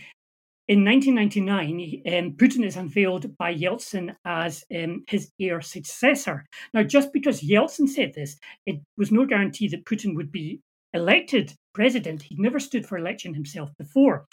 [0.71, 6.47] in 1999, um, Putin is unveiled by Yeltsin as um, his heir successor.
[6.73, 10.61] Now, just because Yeltsin said this, it was no guarantee that Putin would be
[10.95, 12.23] elected president.
[12.23, 14.27] He'd never stood for election himself before.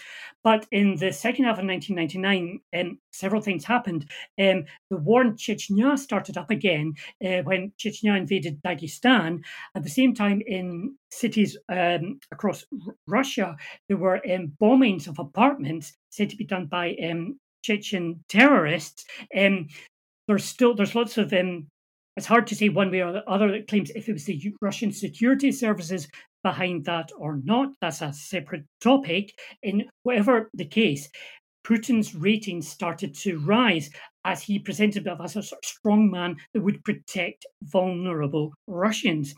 [0.44, 4.10] But in the second half of 1999, um, several things happened.
[4.40, 9.44] Um, the war in Chechnya started up again uh, when Chechnya invaded Dagestan.
[9.76, 13.56] At the same time, in cities um, across R- Russia,
[13.88, 19.06] there were um, bombings of apartments said to be done by um, Chechen terrorists.
[19.38, 19.68] Um,
[20.28, 21.34] there's still there's lots of
[22.18, 24.54] it's hard to say one way or the other that claims if it was the
[24.60, 26.08] Russian security services
[26.44, 27.70] behind that or not.
[27.80, 29.34] That's a separate topic.
[29.62, 31.08] In whatever the case,
[31.64, 33.92] Putin's ratings started to rise
[34.28, 39.34] as he presented himself as a sort of strong man that would protect vulnerable Russians.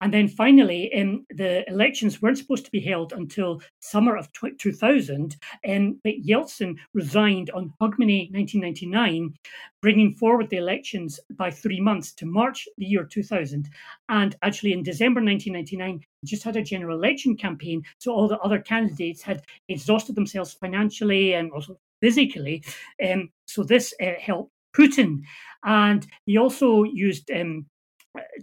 [0.00, 5.36] And then finally, um, the elections weren't supposed to be held until summer of 2000,
[5.68, 9.34] um, but Yeltsin resigned on Hogmanay 1999,
[9.82, 13.68] bringing forward the elections by three months to March the year 2000.
[14.08, 17.82] And actually, in December 1999, just had a general election campaign.
[17.98, 22.64] So all the other candidates had exhausted themselves financially and also physically.
[23.04, 25.22] Um, so this uh, helped Putin.
[25.64, 27.66] And he also used um,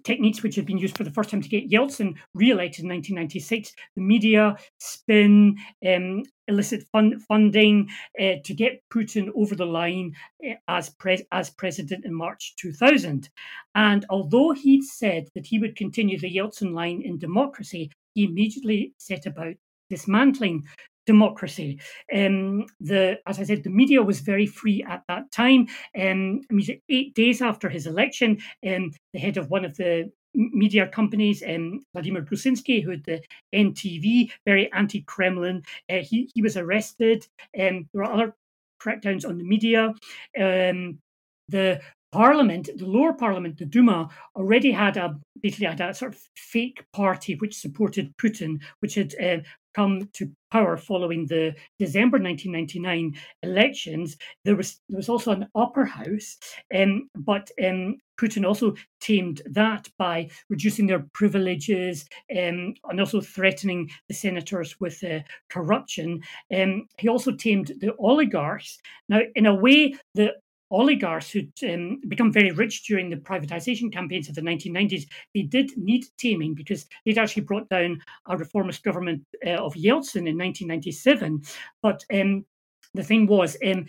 [0.03, 3.73] techniques which had been used for the first time to get Yeltsin re-elected in 1996,
[3.95, 7.89] the media, spin, um, illicit fund, funding
[8.19, 10.15] uh, to get Putin over the line
[10.47, 13.29] uh, as, pre- as president in March 2000.
[13.73, 18.93] And although he'd said that he would continue the Yeltsin line in democracy, he immediately
[18.97, 19.55] set about
[19.89, 20.63] dismantling
[21.05, 21.79] democracy.
[22.13, 25.67] Um, the, as I said, the media was very free at that time.
[25.99, 30.11] Um, I mean, eight days after his election, um, the head of one of the
[30.33, 33.21] media companies, um, Vladimir Gusinsky, who had the
[33.53, 37.25] NTV, very anti-Kremlin, uh, he, he was arrested.
[37.59, 38.35] Um, there were other
[38.81, 39.93] crackdowns on the media.
[40.39, 40.99] Um,
[41.47, 46.21] the parliament, the lower parliament, the Duma, already had a basically had a sort of
[46.35, 49.37] fake party which supported Putin, which had uh,
[49.75, 54.17] come to power following the December 1999 elections.
[54.45, 56.37] There was there was also an upper house,
[56.73, 63.89] um, but um, Putin also tamed that by reducing their privileges um, and also threatening
[64.07, 65.19] the senators with uh,
[65.49, 66.21] corruption.
[66.55, 68.79] Um, he also tamed the oligarchs.
[69.09, 70.33] Now, in a way, the
[70.71, 75.71] oligarchs who'd um, become very rich during the privatization campaigns of the 1990s, they did
[75.77, 81.41] need taming because they'd actually brought down a reformist government uh, of Yeltsin in 1997.
[81.81, 82.45] But um,
[82.93, 83.85] the thing was, um,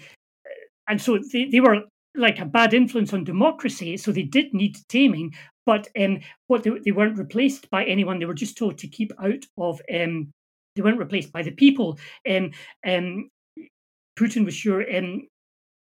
[0.89, 1.83] and so they, they were
[2.15, 5.35] like a bad influence on democracy, so they did need taming.
[5.65, 9.13] But um, what they, they weren't replaced by anyone; they were just told to keep
[9.23, 9.81] out of.
[9.93, 10.33] Um,
[10.75, 11.99] they weren't replaced by the people.
[12.31, 12.51] Um,
[12.87, 13.31] um,
[14.19, 15.27] Putin was sure um,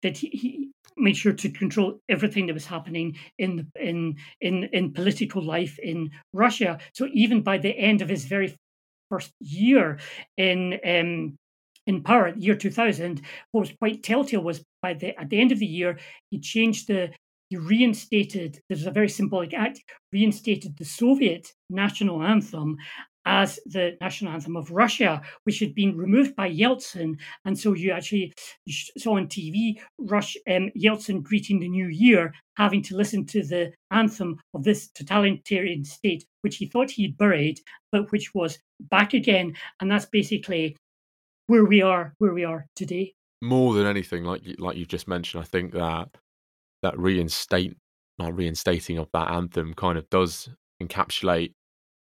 [0.06, 4.64] that he, he, made sure to control everything that was happening in the, in in
[4.72, 6.78] in political life in Russia.
[6.94, 8.56] So even by the end of his very
[9.10, 9.98] first year
[10.38, 11.36] in um,
[11.86, 13.20] in power, year 2000,
[13.52, 15.98] what was quite telltale was by the at the end of the year,
[16.30, 17.10] he changed the
[17.50, 19.80] he reinstated, there's a very symbolic act,
[20.12, 22.76] reinstated the Soviet national anthem
[23.26, 27.18] as the national anthem of Russia, which had been removed by Yeltsin.
[27.44, 28.32] And so you actually
[28.96, 33.72] saw on TV Rush, um, Yeltsin greeting the new year, having to listen to the
[33.90, 39.54] anthem of this totalitarian state, which he thought he'd buried, but which was back again.
[39.80, 40.76] And that's basically
[41.48, 43.12] where we are, where we are today.
[43.42, 46.08] More than anything, like like you've just mentioned, I think that
[46.82, 47.76] that reinstate,
[48.18, 50.48] like reinstating of that anthem, kind of does
[50.82, 51.52] encapsulate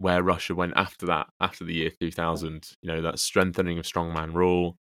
[0.01, 2.71] where Russia went after that, after the year 2000.
[2.81, 4.77] You know, that strengthening of strongman rule,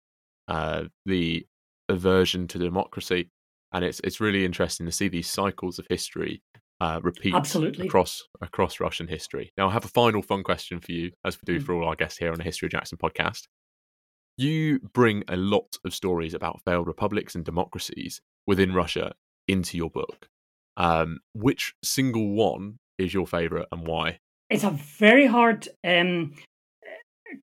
[0.48, 1.46] uh, the
[1.88, 3.30] aversion to democracy,
[3.72, 6.42] and it's it's really interesting to see these cycles of history
[6.80, 7.86] uh, repeat Absolutely.
[7.86, 9.52] across across Russian history.
[9.58, 11.64] Now, I have a final fun question for you, as we do mm.
[11.64, 13.42] for all our guests here on the History of Jackson podcast.
[14.38, 19.12] You bring a lot of stories about failed republics and democracies within Russia
[19.46, 20.28] into your book.
[20.78, 24.20] Um, which single one is your favorite and why?
[24.50, 26.34] It's a very hard um,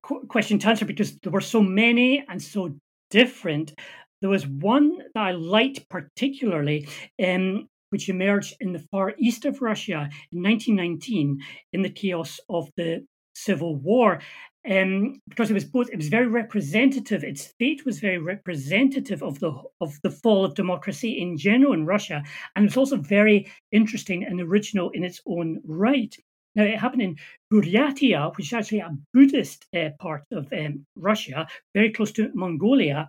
[0.02, 2.76] qu- question to answer because there were so many and so
[3.10, 3.72] different.
[4.20, 6.88] There was one that I liked particularly,
[7.24, 11.40] um, which emerged in the far east of Russia in 1919
[11.72, 14.20] in the chaos of the Civil War
[14.68, 19.38] um, because it was both it was very representative its fate was very representative of
[19.38, 22.22] the of the fall of democracy in general in russia
[22.54, 26.16] and it was also very interesting and original in its own right
[26.54, 27.16] now it happened in
[27.52, 33.08] buryatia which is actually a buddhist uh, part of um, russia very close to mongolia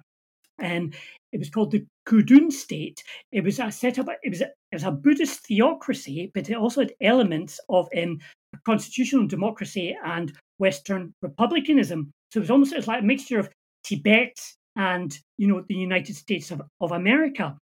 [0.60, 0.96] and
[1.32, 3.04] it was called the Kudun state.
[3.32, 4.08] It was a set up.
[4.24, 8.20] It was a, it was a Buddhist theocracy, but it also had elements of um,
[8.66, 12.12] constitutional democracy and Western republicanism.
[12.32, 13.50] So it was almost it was like a mixture of
[13.84, 14.38] Tibet
[14.76, 17.58] and you know the United States of, of America,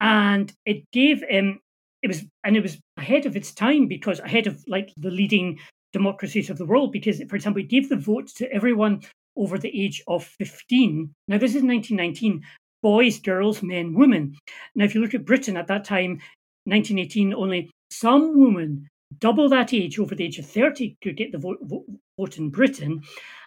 [0.00, 1.60] and it gave um
[2.06, 5.58] it was and it was ahead of its time because ahead of like the leading
[5.92, 9.00] democracies of the world because for example it gave the vote to everyone
[9.36, 12.42] over the age of 15 now this is 1919
[12.82, 14.36] boys girls men women.
[14.74, 16.20] Now if you look at britain at that time
[16.64, 18.88] 1918 only some women
[19.18, 21.84] double that age over the age of 30 could get the vote, vote,
[22.18, 23.02] vote in Britain.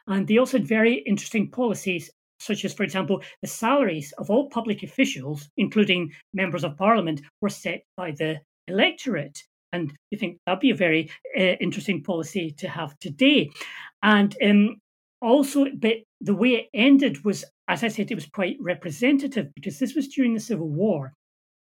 [0.07, 2.09] And they also had very interesting policies,
[2.39, 7.49] such as, for example, the salaries of all public officials, including members of parliament, were
[7.49, 9.43] set by the electorate.
[9.71, 13.51] And you think that'd be a very uh, interesting policy to have today.
[14.01, 14.77] And um,
[15.21, 19.77] also, but the way it ended was, as I said, it was quite representative because
[19.77, 21.13] this was during the Civil War.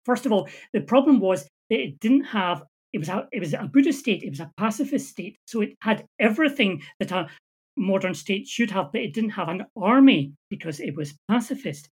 [0.05, 2.63] First of all, the problem was that it didn't have
[2.93, 4.23] it was a, it was a Buddhist state.
[4.23, 5.39] It was a pacifist state.
[5.47, 7.29] So it had everything that a
[7.77, 11.89] modern state should have, but it didn't have an army because it was pacifist.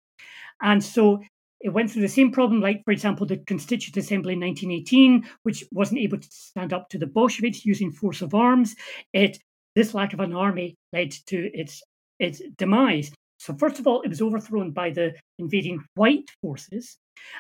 [0.62, 1.20] And so
[1.64, 5.64] it went through the same problem, like, for example, the Constituent Assembly in 1918, which
[5.72, 8.76] wasn't able to stand up to the Bolsheviks using force of arms.
[9.14, 9.38] It
[9.74, 11.82] this lack of an army led to its
[12.20, 13.10] its demise.
[13.38, 16.98] So first of all, it was overthrown by the invading white forces,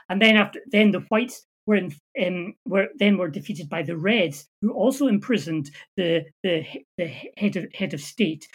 [0.08, 1.94] and then after then the whites were, in,
[2.26, 6.64] um, were then were defeated by the Reds, who also imprisoned the the,
[6.96, 8.48] the head of head of state,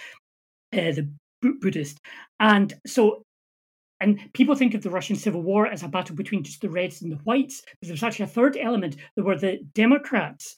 [0.73, 1.07] uh, the
[1.41, 1.99] Buddhist,
[2.39, 3.21] and so.
[4.01, 7.01] And people think of the Russian Civil War as a battle between just the Reds
[7.01, 8.95] and the Whites, but there was actually a third element.
[9.15, 10.57] There were the Democrats,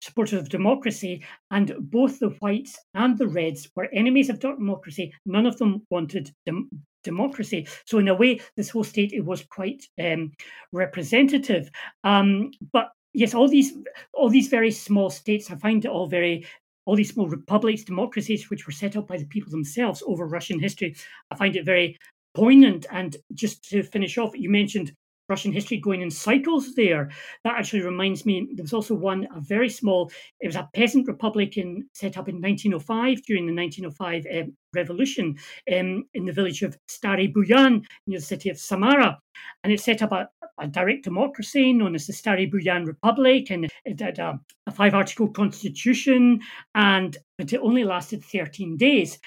[0.00, 5.12] supporters of democracy, and both the whites and the reds were enemies of democracy.
[5.26, 6.70] None of them wanted dem-
[7.04, 7.66] democracy.
[7.84, 10.32] So in a way, this whole state it was quite um,
[10.72, 11.70] representative.
[12.04, 13.72] Um, but yes, all these
[14.14, 16.46] all these very small states, I find it all very
[16.86, 20.58] all these small republics, democracies, which were set up by the people themselves over Russian
[20.58, 20.96] history.
[21.30, 21.98] I find it very
[22.38, 22.86] poignant.
[22.90, 24.92] And just to finish off, you mentioned
[25.28, 27.10] Russian history going in cycles there.
[27.44, 30.10] That actually reminds me, there was also one, a very small,
[30.40, 34.56] it was a peasant republic in, set up in 1905 during the 1905 uh, um,
[34.74, 35.36] revolution
[35.72, 39.18] um, in the village of Stary Buyan near the city of Samara.
[39.62, 40.28] And it set up a,
[40.58, 44.94] a direct democracy known as the Stary Buyan Republic, and it had a, a five
[44.94, 46.40] article constitution,
[46.74, 49.18] and but it only lasted 13 days.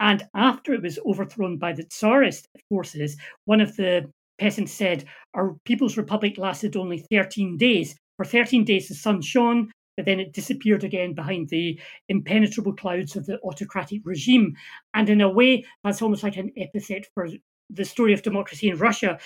[0.00, 5.04] And after it was overthrown by the Tsarist forces, one of the peasants said,
[5.34, 7.96] Our People's Republic lasted only 13 days.
[8.16, 11.78] For 13 days, the sun shone, but then it disappeared again behind the
[12.08, 14.54] impenetrable clouds of the autocratic regime.
[14.94, 17.28] And in a way, that's almost like an epithet for
[17.68, 19.18] the story of democracy in Russia.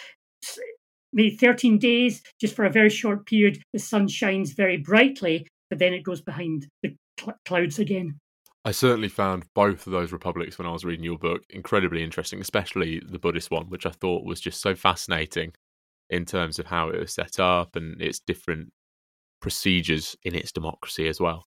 [1.12, 5.78] Maybe 13 days, just for a very short period, the sun shines very brightly, but
[5.78, 8.18] then it goes behind the cl- clouds again.
[8.64, 12.40] I certainly found both of those republics when I was reading your book incredibly interesting,
[12.40, 15.52] especially the Buddhist one, which I thought was just so fascinating
[16.08, 18.72] in terms of how it was set up and its different
[19.40, 21.46] procedures in its democracy as well.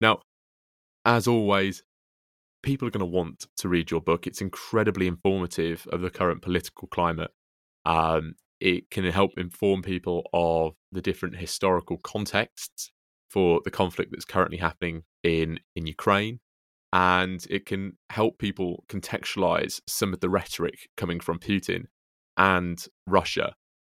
[0.00, 0.22] Now,
[1.04, 1.84] as always,
[2.64, 4.26] people are going to want to read your book.
[4.26, 7.30] It's incredibly informative of the current political climate.
[7.84, 12.90] Um, it can help inform people of the different historical contexts
[13.30, 16.40] for the conflict that's currently happening in in Ukraine
[16.96, 21.84] and it can help people contextualize some of the rhetoric coming from Putin
[22.38, 23.54] and Russia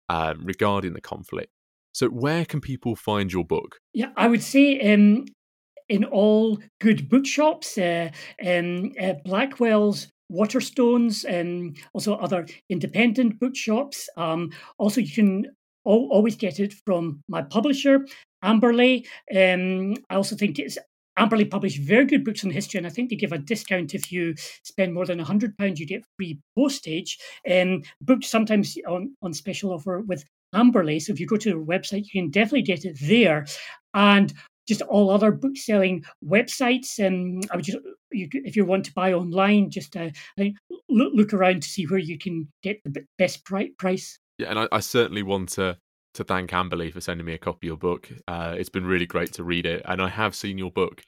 [0.09, 1.49] um, regarding the conflict.
[1.93, 3.77] So, where can people find your book?
[3.93, 5.25] Yeah, I would say um,
[5.87, 8.09] in all good bookshops, uh,
[8.45, 14.09] um, uh, Blackwell's Waterstones, and um, also other independent bookshops.
[14.17, 15.45] Um, also, you can
[15.87, 18.05] al- always get it from my publisher,
[18.43, 19.07] Amberley.
[19.33, 20.77] Um, I also think it's
[21.19, 24.11] Amberley publish very good books on history, and I think they give a discount if
[24.11, 27.19] you spend more than £100, you get free postage.
[27.49, 30.23] Um, books sometimes on, on special offer with
[30.55, 31.01] Amberley.
[31.01, 33.45] So if you go to their website, you can definitely get it there.
[33.93, 34.33] And
[34.67, 37.05] just all other book selling websites.
[37.05, 37.79] Um, I would just,
[38.11, 41.99] you, if you want to buy online, just uh, look, look around to see where
[41.99, 44.19] you can get the best price.
[44.37, 45.77] Yeah, and I, I certainly want to
[46.13, 48.09] to thank Amberley for sending me a copy of your book.
[48.27, 51.03] Uh, it's been really great to read it, and I have seen your book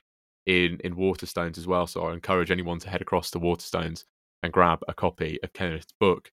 [0.45, 1.87] in in Waterstones as well.
[1.87, 4.05] So I encourage anyone to head across to Waterstones
[4.43, 6.31] and grab a copy of Kenneth's book.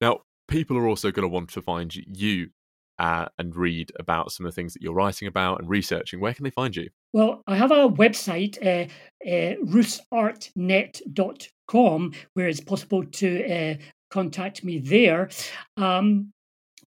[0.00, 2.50] Now, people are also going to want to find you
[2.98, 6.20] uh, and read about some of the things that you're writing about and researching.
[6.20, 6.88] Where can they find you?
[7.12, 8.86] Well, I have a website, uh,
[9.26, 13.74] uh, rusartnet.com, where it's possible to uh,
[14.10, 15.30] contact me there.
[15.76, 16.32] Um,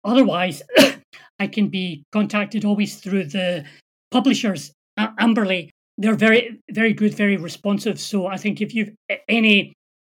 [0.04, 0.62] otherwise,
[1.38, 3.64] I can be contacted always through the
[4.10, 5.70] publishers, Amberley.
[5.96, 7.98] They're very, very good, very responsive.
[7.98, 8.90] So I think if you've
[9.28, 9.72] any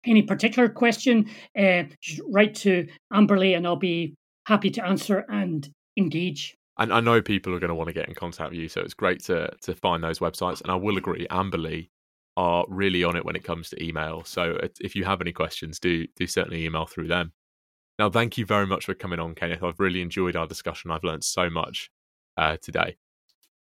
[0.07, 1.29] any particular question,
[1.59, 1.83] uh,
[2.29, 4.15] write to Amberley, and I'll be
[4.47, 6.55] happy to answer and engage.
[6.79, 8.81] And I know people are going to want to get in contact with you, so
[8.81, 10.63] it's great to to find those websites.
[10.63, 11.89] And I will agree, Amberley
[12.37, 14.25] are really on it when it comes to email.
[14.25, 17.33] So if you have any questions, do do certainly email through them.
[18.01, 19.63] Now, thank you very much for coming on, Kenneth.
[19.63, 20.91] I've really enjoyed our discussion.
[20.91, 21.91] I've learned so much
[22.39, 22.97] uh, today.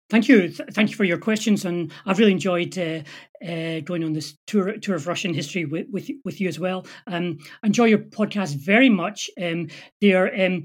[0.10, 0.50] Thank you.
[0.50, 3.02] Thank you for your questions, and I've really enjoyed uh,
[3.46, 6.86] uh, going on this tour tour of Russian history with with, with you as well.
[7.06, 9.30] Um, enjoy your podcast very much.
[9.42, 9.68] Um,
[10.00, 10.64] they're um,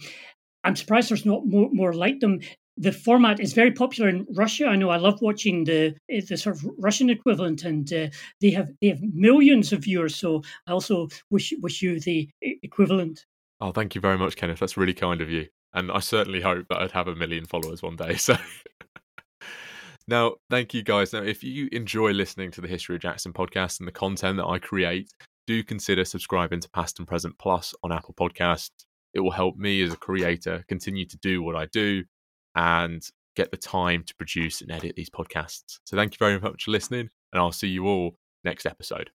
[0.63, 2.39] I'm surprised there's not more, more like them.
[2.77, 4.67] The format is very popular in Russia.
[4.67, 8.07] I know I love watching the the sort of Russian equivalent, and uh,
[8.41, 10.15] they have they have millions of viewers.
[10.15, 13.27] So I also wish wish you the equivalent.
[13.61, 14.61] Oh, thank you very much, Kenneth.
[14.61, 15.49] That's really kind of you.
[15.75, 18.17] And I certainly hope that I'd have a million followers one day.
[18.29, 18.37] So
[20.09, 21.13] now, thank you guys.
[21.13, 24.47] Now, if you enjoy listening to the History of Jackson podcast and the content that
[24.47, 25.13] I create,
[25.47, 28.71] do consider subscribing to Past and Present Plus on Apple Podcasts.
[29.13, 32.05] It will help me as a creator continue to do what I do
[32.55, 33.03] and
[33.37, 35.79] get the time to produce and edit these podcasts.
[35.85, 39.11] So thank you very much for listening, and I'll see you all next episode.